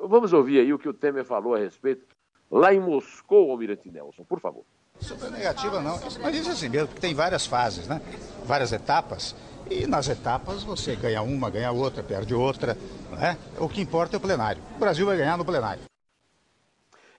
Vamos 0.07 0.31
ouvir 0.31 0.61
aí 0.61 0.73
o 0.73 0.79
que 0.79 0.87
o 0.87 0.93
Temer 0.93 1.25
falou 1.25 1.53
a 1.53 1.59
respeito 1.59 2.05
lá 2.49 2.73
em 2.73 2.79
Moscou, 2.79 3.51
Almirante 3.51 3.91
Nelson, 3.91 4.23
por 4.23 4.39
favor. 4.39 4.63
Super 5.01 5.31
negativa 5.31 5.81
não, 5.81 5.99
mas 6.21 6.35
isso 6.35 6.49
é 6.49 6.53
assim 6.53 6.69
mesmo, 6.69 6.87
porque 6.87 7.01
tem 7.01 7.13
várias 7.13 7.45
fases, 7.45 7.89
né? 7.89 7.99
várias 8.45 8.71
etapas. 8.71 9.35
E 9.69 9.87
nas 9.87 10.09
etapas 10.09 10.63
você 10.63 10.95
ganha 10.95 11.21
uma, 11.21 11.49
ganha 11.49 11.71
outra, 11.71 12.03
perde 12.03 12.33
outra. 12.33 12.75
Né? 13.11 13.37
O 13.59 13.69
que 13.69 13.81
importa 13.81 14.15
é 14.15 14.17
o 14.17 14.21
plenário. 14.21 14.61
O 14.75 14.79
Brasil 14.79 15.05
vai 15.05 15.17
ganhar 15.17 15.37
no 15.37 15.45
plenário. 15.45 15.83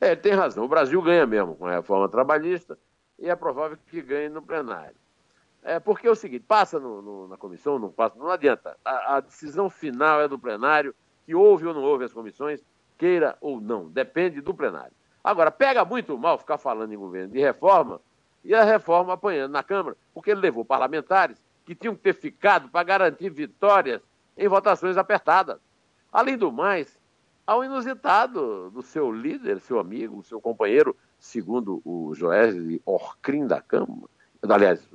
É, 0.01 0.13
ele 0.13 0.21
tem 0.21 0.33
razão. 0.33 0.65
O 0.65 0.69
Brasil 0.69 1.01
ganha 1.01 1.27
mesmo 1.27 1.55
com 1.55 1.67
a 1.67 1.73
reforma 1.73 2.09
trabalhista 2.09 2.79
e 3.19 3.31
é 3.31 3.37
provável 3.37 3.79
que 3.89 4.03
ganhe 4.03 4.29
no 4.29 4.43
plenário. 4.43 4.97
É 5.63 5.79
porque 5.79 6.09
é 6.09 6.11
o 6.11 6.17
seguinte, 6.17 6.45
passa 6.47 6.81
no, 6.81 7.01
no, 7.01 7.29
na 7.29 7.37
comissão, 7.37 7.79
não 7.79 7.91
passa, 7.91 8.19
não 8.19 8.29
adianta. 8.29 8.77
A, 8.85 9.17
a, 9.17 9.21
decisão 9.21 9.71
final 9.71 10.21
é 10.21 10.27
do 10.27 10.37
plenário, 10.37 10.93
que 11.25 11.37
houve 11.37 11.67
ou 11.67 11.73
não 11.73 11.83
houve 11.83 12.05
as 12.05 12.13
comissões, 12.13 12.61
queira 12.99 13.39
ou 13.41 13.61
não, 13.61 13.89
depende 13.89 14.41
do 14.41 14.53
plenário. 14.53 14.93
Agora, 15.23 15.53
pega 15.53 15.85
muito 15.85 16.19
mal 16.19 16.37
ficar 16.37 16.59
falando 16.59 16.93
em 16.93 16.97
governo 16.97 17.33
de 17.33 17.39
reforma 17.39 18.01
e 18.45 18.53
a 18.53 18.65
reforma 18.65 19.13
apanhando 19.13 19.53
na 19.53 19.63
Câmara, 19.63 19.97
porque 20.13 20.33
ele 20.33 20.41
levou 20.41 20.65
parlamentares 20.65 21.41
que 21.75 21.81
tinham 21.81 21.95
que 21.95 22.03
ter 22.03 22.15
ficado 22.15 22.69
para 22.69 22.85
garantir 22.85 23.31
vitórias 23.31 24.01
em 24.37 24.49
votações 24.49 24.97
apertadas. 24.97 25.59
Além 26.13 26.37
do 26.37 26.53
mais, 26.53 26.99
ao 27.47 27.65
inusitado 27.65 28.71
do 28.71 28.83
seu 28.83 29.11
líder, 29.11 29.61
seu 29.61 29.79
amigo, 29.79 30.23
seu 30.23 30.41
companheiro, 30.41 30.97
segundo 31.19 31.81
o 31.85 32.15
Joés 32.15 32.55
Orcrim 32.85 33.47
da 33.47 33.61
Câmara, 33.61 34.09
aliás, 34.43 34.87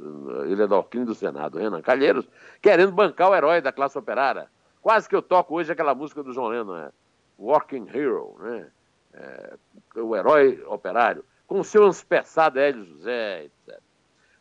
ele 0.45 0.63
é 0.63 0.67
da 0.67 0.77
Orcrim 0.77 1.05
do 1.05 1.15
Senado, 1.15 1.57
Renan 1.57 1.81
Calheiros, 1.81 2.27
querendo 2.61 2.91
bancar 2.91 3.31
o 3.31 3.35
herói 3.35 3.61
da 3.61 3.71
classe 3.71 3.97
operária. 3.97 4.47
Quase 4.81 5.09
que 5.09 5.15
eu 5.15 5.21
toco 5.21 5.55
hoje 5.55 5.71
aquela 5.71 5.95
música 5.95 6.21
do 6.21 6.31
João 6.31 6.49
Lennon, 6.49 6.77
é 6.77 6.91
Working 7.39 7.87
Hero, 7.93 8.35
né? 8.39 8.67
É, 9.13 9.57
o 9.95 10.15
herói 10.15 10.63
operário, 10.67 11.25
com 11.47 11.59
o 11.59 11.63
seu 11.63 11.83
anspeçado 11.83 12.59
Hélio 12.59 12.85
José, 12.85 13.45
etc. 13.45 13.79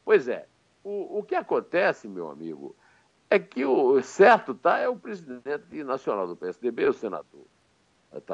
Pois 0.04 0.28
é, 0.28 0.46
o, 0.86 1.18
o 1.18 1.22
que 1.24 1.34
acontece, 1.34 2.06
meu 2.06 2.30
amigo, 2.30 2.76
é 3.28 3.40
que 3.40 3.64
o 3.64 4.00
certo 4.02 4.54
tá 4.54 4.78
é 4.78 4.88
o 4.88 4.96
presidente 4.96 5.82
nacional 5.82 6.28
do 6.28 6.36
PSDB, 6.36 6.86
o 6.86 6.92
senador 6.92 7.44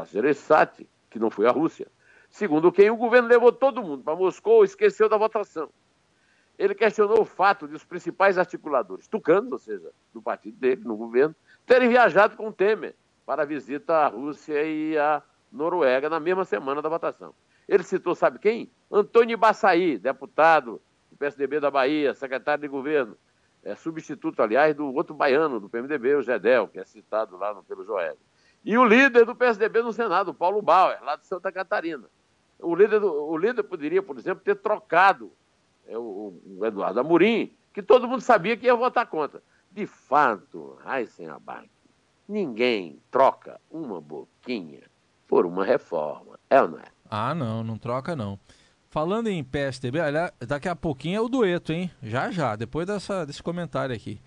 Gereissati, 0.05 0.87
que 1.09 1.19
não 1.19 1.31
foi 1.31 1.47
à 1.47 1.51
Rússia. 1.51 1.91
Segundo 2.29 2.71
quem 2.71 2.91
o 2.91 2.97
governo 2.97 3.29
levou 3.29 3.53
todo 3.53 3.83
mundo 3.83 4.05
para 4.05 4.15
Moscou, 4.15 4.63
esqueceu 4.65 5.09
da 5.09 5.17
votação. 5.17 5.71
Ele 6.59 6.75
questionou 6.75 7.23
o 7.23 7.25
fato 7.25 7.67
de 7.67 7.75
os 7.75 7.85
principais 7.85 8.37
articuladores, 8.37 9.09
tucanos, 9.09 9.51
ou 9.51 9.59
seja, 9.59 9.91
do 10.13 10.21
partido 10.21 10.59
dele, 10.59 10.83
no 10.85 10.95
governo, 10.95 11.35
terem 11.65 11.89
viajado 11.89 12.37
com 12.37 12.53
Temer 12.53 12.95
para 13.25 13.43
a 13.43 13.47
visita 13.47 13.95
à 13.95 14.09
Rússia 14.09 14.63
e 14.63 14.99
à 14.99 15.23
Noruega 15.51 16.11
na 16.11 16.21
mesma 16.21 16.45
semana 16.45 16.83
da 16.83 16.89
votação. 16.91 17.35
Ele 17.67 17.83
citou, 17.83 18.15
sabe 18.15 18.39
quem? 18.39 18.71
Antônio 18.91 19.39
Baçaí, 19.39 19.97
deputado 19.97 20.73
do 20.73 20.92
PSDB 21.23 21.61
da 21.61 21.71
Bahia, 21.71 22.15
secretário 22.15 22.63
de 22.63 22.69
governo, 22.69 23.17
é, 23.63 23.77
substituto, 23.77 24.43
aliás, 24.43 24.75
do 24.75 24.93
outro 24.93 25.15
baiano 25.15 25.61
do 25.61 25.69
PMDB, 25.69 26.17
o 26.17 26.23
Gedel, 26.23 26.67
que 26.67 26.81
é 26.81 26.85
citado 26.85 27.37
lá 27.37 27.55
no, 27.55 27.63
pelo 27.63 27.85
Joel. 27.85 28.17
E 28.65 28.77
o 28.77 28.85
líder 28.85 29.25
do 29.25 29.37
PSDB 29.37 29.83
no 29.83 29.93
Senado, 29.93 30.35
Paulo 30.35 30.61
Bauer, 30.61 31.01
lá 31.05 31.15
de 31.15 31.25
Santa 31.25 31.53
Catarina. 31.53 32.09
O 32.59 32.75
líder, 32.75 32.99
do, 32.99 33.25
o 33.25 33.37
líder 33.37 33.63
poderia, 33.63 34.03
por 34.03 34.19
exemplo, 34.19 34.43
ter 34.43 34.57
trocado 34.57 35.33
é, 35.87 35.97
o, 35.97 36.35
o, 36.59 36.67
Eduardo 36.67 36.99
Amorim, 36.99 37.53
que 37.73 37.83
todo 37.83 38.09
mundo 38.09 38.21
sabia 38.21 38.57
que 38.57 38.67
ia 38.67 38.75
votar 38.75 39.07
contra. 39.07 39.41
De 39.71 39.87
fato, 39.87 40.77
sem 41.09 41.29
Abac, 41.29 41.71
ninguém 42.29 43.01
troca 43.13 43.61
uma 43.71 44.01
boquinha 44.01 44.83
por 45.29 45.47
uma 45.47 45.65
reforma. 45.65 46.39
É 46.51 46.61
ou 46.61 46.69
não 46.69 46.79
é? 46.79 46.85
Ah, 47.09 47.35
não, 47.35 47.63
não 47.63 47.79
troca 47.79 48.17
não. 48.17 48.39
Falando 48.93 49.29
em 49.29 49.43
PSDB, 49.43 50.01
olha, 50.01 50.31
daqui 50.47 50.69
a 50.69 50.77
pouquinho 50.77 51.17
é 51.17 51.21
o 51.23 51.27
dueto, 51.27 51.73
hein? 51.73 51.91
Já, 52.03 52.31
já, 52.31 52.55
depois 52.55 52.87
dessa, 52.87 53.25
desse 53.25 53.43
comentário 53.43 53.97
aqui. 53.97 54.21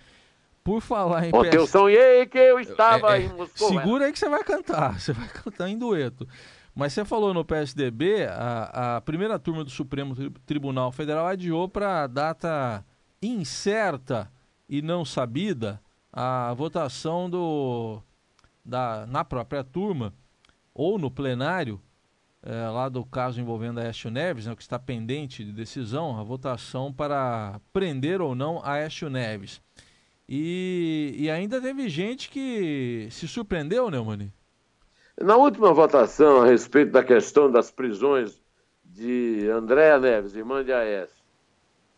Por 0.64 0.82
falar 0.82 1.28
em 1.28 1.32
PSDB... 1.32 1.56
eu 1.56 1.68
sonhei 1.68 2.26
que 2.26 2.40
eu 2.40 2.60
estava 2.60 3.16
é, 3.16 3.22
é, 3.22 3.26
em 3.26 3.30
Moscou. 3.30 3.70
Segura 3.70 4.06
aí 4.06 4.12
que 4.12 4.18
você 4.18 4.28
vai 4.28 4.44
cantar, 4.44 4.98
você 5.00 5.14
vai 5.14 5.28
cantar 5.28 5.70
em 5.70 5.78
dueto. 5.78 6.28
Mas 6.74 6.94
você 6.94 7.06
falou 7.06 7.32
no 7.32 7.46
PSDB, 7.46 8.26
a, 8.26 8.96
a 8.96 9.02
primeira 9.02 9.38
turma 9.38 9.64
do 9.64 9.70
Supremo 9.70 10.16
Tribunal 10.48 10.92
Federal 10.92 11.28
adiou 11.28 11.70
para 11.70 12.08
data 12.08 12.84
incerta 13.22 14.32
e 14.68 14.82
não 14.82 15.06
sabida 15.06 15.80
a 16.12 16.52
votação 16.56 17.30
do, 17.30 18.02
da, 18.66 19.06
na 19.06 19.24
própria 19.24 19.64
turma 19.64 20.12
ou 20.74 20.98
no 20.98 21.12
plenário 21.12 21.80
é, 22.46 22.70
lá 22.70 22.88
do 22.88 23.04
caso 23.04 23.42
envolvendo 23.42 23.80
a 23.80 23.84
Aécio 23.84 24.12
Neves, 24.12 24.46
né, 24.46 24.56
que 24.56 24.62
está 24.62 24.78
pendente 24.78 25.44
de 25.44 25.52
decisão, 25.52 26.20
a 26.20 26.24
votação 26.24 26.94
para 26.94 27.60
prender 27.74 28.22
ou 28.22 28.36
não 28.36 28.60
a 28.64 28.74
Aécio 28.74 29.10
Neves. 29.10 29.60
E, 30.30 31.16
e 31.18 31.30
ainda 31.30 31.60
teve 31.60 31.90
gente 31.90 32.30
que 32.30 33.08
se 33.10 33.28
surpreendeu, 33.28 33.90
né, 33.90 34.00
Mani? 34.00 34.32
Na 35.20 35.36
última 35.36 35.74
votação 35.74 36.42
a 36.42 36.46
respeito 36.46 36.92
da 36.92 37.04
questão 37.04 37.50
das 37.50 37.72
prisões 37.72 38.40
de 38.84 39.50
Andréa 39.50 40.00
Neves, 40.00 40.36
irmã 40.36 40.64
de 40.64 40.72
Aécio, 40.72 41.16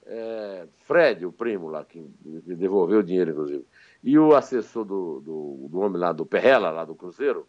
é, 0.05 0.65
Fred, 0.86 1.25
o 1.25 1.31
primo 1.31 1.67
lá, 1.67 1.83
que 1.83 1.99
devolveu 2.23 2.99
o 2.99 3.03
dinheiro, 3.03 3.31
inclusive, 3.31 3.65
e 4.01 4.17
o 4.17 4.33
assessor 4.33 4.86
do, 4.86 5.19
do, 5.19 5.67
do 5.69 5.79
homem 5.79 5.99
lá 5.99 6.13
do 6.13 6.25
Perrela, 6.25 6.69
lá 6.69 6.86
do 6.86 6.95
Cruzeiro, 6.95 7.45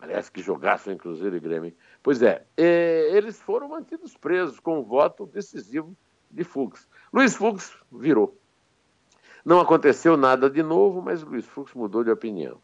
Aliás, 0.00 0.30
que 0.30 0.40
jogaço 0.40 0.90
em 0.90 0.96
Cruzeiro 0.96 1.36
e 1.36 1.40
Grêmio. 1.40 1.74
Pois 2.02 2.22
é, 2.22 2.46
é, 2.56 3.10
eles 3.12 3.38
foram 3.38 3.68
mantidos 3.68 4.16
presos 4.16 4.58
com 4.58 4.80
o 4.80 4.82
voto 4.82 5.26
decisivo 5.26 5.94
de 6.30 6.42
Fux. 6.42 6.88
Luiz 7.12 7.34
Fux 7.34 7.76
virou. 7.92 8.36
Não 9.44 9.60
aconteceu 9.60 10.16
nada 10.16 10.48
de 10.48 10.62
novo, 10.62 11.02
mas 11.02 11.22
Luiz 11.22 11.44
Fux 11.44 11.74
mudou 11.74 12.02
de 12.02 12.10
opinião. 12.10 12.60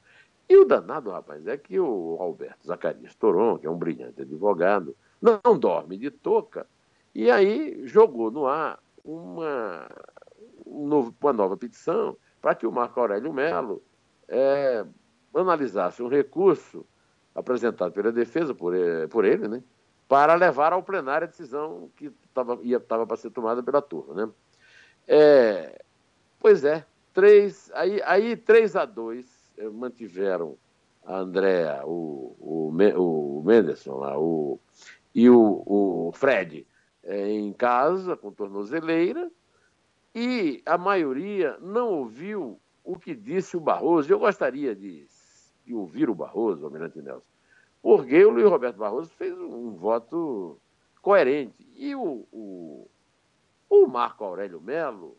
E 0.49 0.57
o 0.57 0.65
danado, 0.65 1.11
rapaz, 1.11 1.47
é 1.47 1.57
que 1.57 1.79
o 1.79 2.17
Alberto 2.21 2.67
Zacarias 2.67 3.15
Toron, 3.15 3.59
que 3.59 3.67
é 3.67 3.71
um 3.71 3.77
brilhante 3.77 4.23
advogado, 4.23 4.97
não, 5.21 5.59
dorme 5.59 5.97
de 5.99 6.11
touca, 6.11 6.67
e 7.15 7.31
aí 7.31 7.87
jogou 7.87 8.31
no 8.31 8.47
ar 8.47 8.79
uma, 9.05 9.89
um 10.65 11.13
uma 11.21 11.33
nova 11.33 11.57
petição 11.57 12.17
para 12.41 12.55
que 12.55 12.67
o 12.67 12.73
Marco 12.73 13.01
Aurélio 13.01 13.33
Melo 13.33 13.83
é, 14.29 14.85
analisasse 15.35 16.03
um 16.03 16.09
recurso 16.09 16.87
apresentado 17.37 17.93
pela 17.93 18.11
defesa, 18.11 18.55
por 18.55 18.75
ele, 18.75 19.07
por 19.09 19.25
ele 19.25 19.47
né, 19.47 19.63
para 20.09 20.35
levar 20.35 20.73
ao 20.73 20.83
plenário 20.83 21.27
a 21.27 21.31
decisão 21.31 21.91
que 21.95 22.11
estava 22.25 23.07
para 23.07 23.17
ser 23.17 23.31
tomada 23.31 23.63
pela 23.63 23.83
turma. 23.83 24.15
Né? 24.15 24.33
É, 25.07 25.85
pois 26.41 26.65
é, 26.65 26.85
três, 27.13 27.71
aí, 27.75 28.01
aí 28.05 28.37
3 28.37 28.77
a 28.77 28.85
2 28.87 29.53
eh, 29.59 29.69
mantiveram 29.69 30.57
a 31.05 31.19
Andréa, 31.19 31.83
o, 31.85 32.35
o, 32.41 32.69
o 32.69 33.43
Menderson 33.45 33.99
lá, 33.99 34.19
o, 34.19 34.59
e 35.15 35.29
o, 35.29 35.63
o 35.65 36.13
Fred 36.15 36.67
é, 37.05 37.31
em 37.31 37.53
casa, 37.53 38.17
com 38.17 38.33
tornozeleira, 38.33 39.31
e 40.15 40.63
a 40.65 40.79
maioria 40.79 41.57
não 41.61 41.91
ouviu 41.91 42.59
o 42.83 42.99
que 42.99 43.15
disse 43.15 43.57
o 43.57 43.61
Barroso. 43.61 44.11
Eu 44.11 44.19
gostaria 44.19 44.75
de 44.75 45.07
e 45.67 45.75
ouvir 45.75 46.09
o 46.09 46.15
Barroso, 46.15 46.63
o 46.63 46.67
Almirante 46.67 47.01
Nelson, 47.01 47.27
porque 47.83 48.25
o 48.25 48.31
Luiz 48.31 48.49
Roberto 48.49 48.77
Barroso 48.77 49.11
fez 49.11 49.37
um 49.39 49.75
voto 49.75 50.59
coerente. 51.01 51.67
E 51.77 51.95
o, 51.95 52.27
o, 52.33 52.89
o 53.71 53.87
Marco 53.87 54.25
Aurélio 54.25 54.61
Melo 54.61 55.17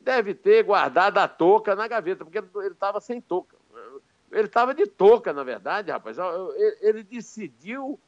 deve 0.00 0.34
ter 0.34 0.62
guardado 0.62 1.18
a 1.18 1.28
touca 1.28 1.76
na 1.76 1.86
gaveta, 1.86 2.24
porque 2.24 2.38
ele 2.38 2.68
estava 2.68 3.00
sem 3.00 3.20
touca. 3.20 3.56
Ele 4.30 4.46
estava 4.46 4.74
de 4.74 4.86
touca, 4.86 5.32
na 5.32 5.42
verdade, 5.42 5.90
rapaz. 5.90 6.16
Ele 6.80 7.02
decidiu 7.02 7.98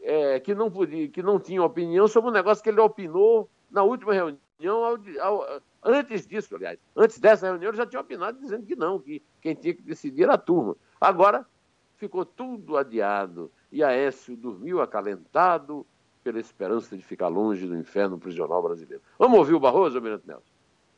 é, 0.00 0.40
que, 0.40 0.54
não 0.54 0.70
podia, 0.70 1.08
que 1.08 1.22
não 1.22 1.38
tinha 1.38 1.62
opinião 1.62 2.08
sobre 2.08 2.30
um 2.30 2.32
negócio 2.32 2.62
que 2.62 2.70
ele 2.70 2.80
opinou 2.80 3.48
na 3.70 3.82
última 3.82 4.12
reunião, 4.12 4.38
ao, 4.62 4.98
ao, 5.20 5.60
antes 5.82 6.26
disso, 6.26 6.56
aliás. 6.56 6.78
Antes 6.96 7.18
dessa 7.18 7.46
reunião, 7.46 7.70
ele 7.70 7.76
já 7.76 7.86
tinha 7.86 8.00
opinado 8.00 8.38
dizendo 8.38 8.66
que 8.66 8.76
não, 8.76 8.98
que 8.98 9.22
quem 9.40 9.54
tinha 9.54 9.74
que 9.74 9.82
decidir 9.82 10.24
era 10.24 10.34
a 10.34 10.38
turma. 10.38 10.76
Agora, 11.00 11.46
ficou 11.96 12.26
tudo 12.26 12.76
adiado 12.76 13.50
e 13.72 13.82
Aécio 13.82 14.36
dormiu 14.36 14.82
acalentado 14.82 15.86
pela 16.22 16.38
esperança 16.38 16.94
de 16.94 17.02
ficar 17.02 17.28
longe 17.28 17.66
do 17.66 17.74
inferno 17.74 18.18
prisional 18.18 18.62
brasileiro. 18.62 19.02
Vamos 19.18 19.38
ouvir 19.38 19.54
o 19.54 19.60
Barroso, 19.60 19.96
Almirante 19.96 20.26
Nelson? 20.26 20.44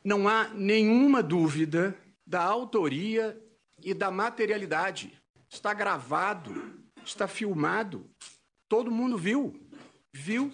Não 0.03 0.27
há 0.27 0.49
nenhuma 0.49 1.23
dúvida 1.23 1.95
da 2.27 2.43
autoria 2.43 3.41
e 3.81 3.93
da 3.93 4.11
materialidade. 4.11 5.13
Está 5.49 5.73
gravado, 5.73 6.53
está 7.05 7.25
filmado. 7.25 8.05
Todo 8.67 8.91
mundo 8.91 9.17
viu. 9.17 9.53
Viu 10.11 10.51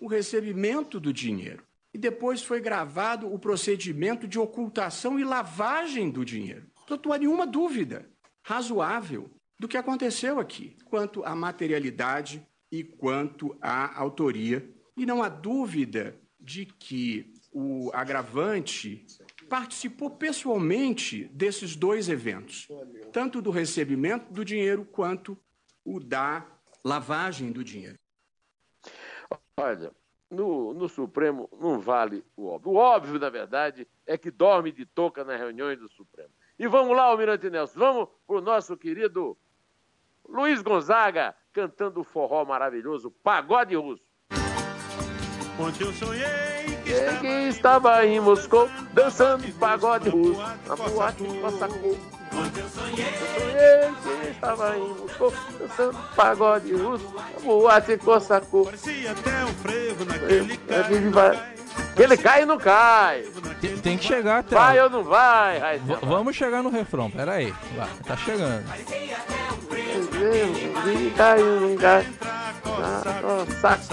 o 0.00 0.06
recebimento 0.06 1.00
do 1.00 1.12
dinheiro. 1.12 1.64
E 1.92 1.98
depois 1.98 2.42
foi 2.42 2.60
gravado 2.60 3.32
o 3.32 3.38
procedimento 3.38 4.28
de 4.28 4.38
ocultação 4.38 5.18
e 5.18 5.24
lavagem 5.24 6.10
do 6.10 6.24
dinheiro. 6.24 6.66
Portanto, 6.74 7.06
não 7.06 7.14
há 7.14 7.18
nenhuma 7.18 7.46
dúvida 7.46 8.08
razoável 8.44 9.30
do 9.58 9.66
que 9.66 9.76
aconteceu 9.76 10.38
aqui, 10.38 10.76
quanto 10.84 11.24
à 11.24 11.34
materialidade 11.34 12.46
e 12.70 12.84
quanto 12.84 13.56
à 13.60 13.98
autoria. 13.98 14.68
E 14.96 15.04
não 15.04 15.22
há 15.22 15.28
dúvida 15.28 16.14
de 16.38 16.66
que 16.66 17.32
o 17.50 17.90
agravante 17.94 19.06
participou 19.48 20.10
pessoalmente 20.10 21.24
desses 21.26 21.74
dois 21.74 22.08
eventos, 22.08 22.68
tanto 23.12 23.40
do 23.40 23.50
recebimento 23.50 24.32
do 24.32 24.44
dinheiro 24.44 24.84
quanto 24.84 25.38
o 25.84 25.98
da 25.98 26.46
lavagem 26.84 27.50
do 27.50 27.64
dinheiro. 27.64 27.98
Olha, 29.56 29.92
no, 30.30 30.74
no, 30.74 30.88
Supremo 30.88 31.48
não 31.60 31.80
vale 31.80 32.24
o 32.36 32.46
óbvio. 32.46 32.72
O 32.72 32.74
óbvio, 32.76 33.18
na 33.18 33.30
verdade, 33.30 33.86
é 34.06 34.18
que 34.18 34.30
dorme 34.30 34.72
de 34.72 34.84
touca 34.84 35.24
nas 35.24 35.38
reuniões 35.38 35.78
do 35.78 35.88
Supremo. 35.88 36.30
E 36.58 36.68
vamos 36.68 36.96
lá, 36.96 37.04
Almirante 37.04 37.50
Nelson, 37.50 37.78
vamos 37.78 38.08
para 38.26 38.36
o 38.36 38.40
nosso 38.40 38.76
querido 38.76 39.36
Luiz 40.28 40.62
Gonzaga 40.62 41.34
cantando 41.52 42.00
o 42.00 42.04
forró 42.04 42.44
maravilhoso, 42.44 43.10
Pagode 43.22 43.74
Russo. 43.74 44.02
Ontem 45.58 45.84
eu 45.84 45.92
sonhei 45.92 46.24
que, 46.84 46.90
estava, 46.90 47.20
que 47.20 47.26
estava 47.48 48.06
em 48.06 48.20
Moscou 48.20 48.68
dançando 48.92 49.52
pagode 49.58 50.08
russo 50.08 50.40
na 50.66 50.74
boate 50.74 51.24
Cossacô. 51.40 51.96
Ontem 52.32 52.60
eu 52.60 52.68
sonhei, 52.68 53.06
eu 53.06 53.94
sonhei 53.94 54.24
que 54.24 54.30
estava 54.30 54.76
em 54.76 54.88
Moscou 54.88 55.32
dançando 55.58 55.98
pagode 56.16 56.72
russo 56.74 57.14
na 57.14 57.40
boate 57.40 57.96
Cossacô. 57.98 58.64
Parecia 58.64 59.12
até 59.12 59.44
um 59.44 59.54
frevo 59.54 60.04
naquele 60.04 60.56
carro. 60.58 61.54
Ele 61.96 62.16
cai 62.16 62.42
e 62.42 62.46
não 62.46 62.58
cai. 62.58 63.24
Tem, 63.60 63.76
tem 63.78 63.98
que 63.98 64.04
chegar 64.04 64.40
até. 64.40 64.56
Vai 64.56 64.80
ou 64.80 64.90
não 64.90 65.04
vai? 65.04 65.80
vamos 66.02 66.34
chegar 66.34 66.62
no 66.62 66.70
refrão, 66.70 67.10
pera 67.10 67.32
aí. 67.32 67.54
Vai, 67.76 67.88
tá 68.06 68.16
chegando. 68.16 68.64
Ele 70.12 71.10
cai 71.16 71.40
e 71.40 71.42
não 71.42 71.76
cai. 71.76 72.06
Saco, 73.60 73.90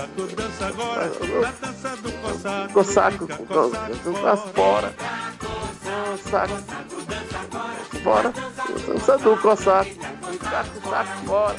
Cossaco, 2.74 3.28
faz 3.28 4.40
fora. 4.56 4.94
Saco, 6.30 6.54
fora. 8.04 8.34
Dança 8.88 9.18
do 9.20 9.38
cossaco. 9.38 9.92
Saco, 10.50 10.90
saco, 10.90 11.26
fora. 11.26 11.56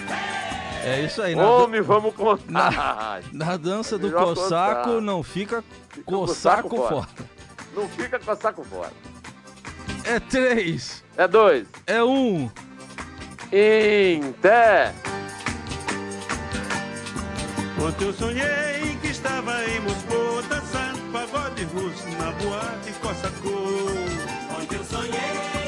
É 0.85 1.01
isso 1.03 1.23
aí. 1.23 1.35
Na 1.35 1.49
Homem, 1.49 1.81
vamos 1.81 2.15
contar. 2.15 2.73
Na, 2.73 3.21
na 3.47 3.57
dança 3.57 3.97
do 3.99 4.11
cossaco 4.11 5.01
não 5.01 5.23
fica 5.23 5.63
cossaco 6.05 6.77
fora. 6.77 6.89
fora. 6.89 7.09
Não 7.75 7.89
fica 7.89 8.19
cossaco 8.19 8.65
fora. 8.65 8.93
É 10.05 10.19
três. 10.19 11.05
É 11.17 11.29
dois. 11.29 11.67
É 11.87 12.03
um. 12.03 12.51
Em 13.53 14.33
pé. 14.41 14.93
Ontem 17.81 18.07
eu 18.07 18.13
sonhei 18.13 18.97
que 19.01 19.09
estava 19.09 19.65
em 19.67 19.81
Moscou 19.81 20.43
dançando 20.49 21.13
pagode 21.13 21.65
russo 21.65 22.09
na 22.19 22.31
boate 22.33 22.93
Cossacô. 23.01 24.59
Ontem 24.59 24.77
eu 24.77 24.85
sonhei 24.85 25.62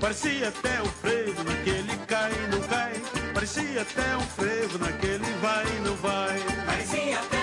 Parecia 0.00 0.48
até 0.48 0.82
um 0.82 0.86
frevo 0.86 1.44
naquele 1.44 1.96
cai 2.06 2.32
e 2.32 2.48
não 2.48 2.60
cai. 2.68 2.92
Parecia 3.34 3.82
até 3.82 4.16
um 4.16 4.20
frevo 4.20 4.78
naquele 4.78 5.24
vai 5.42 5.64
e 5.66 5.80
não 5.80 5.96
vai. 5.96 6.40
Parecia 6.66 7.18
até 7.18 7.35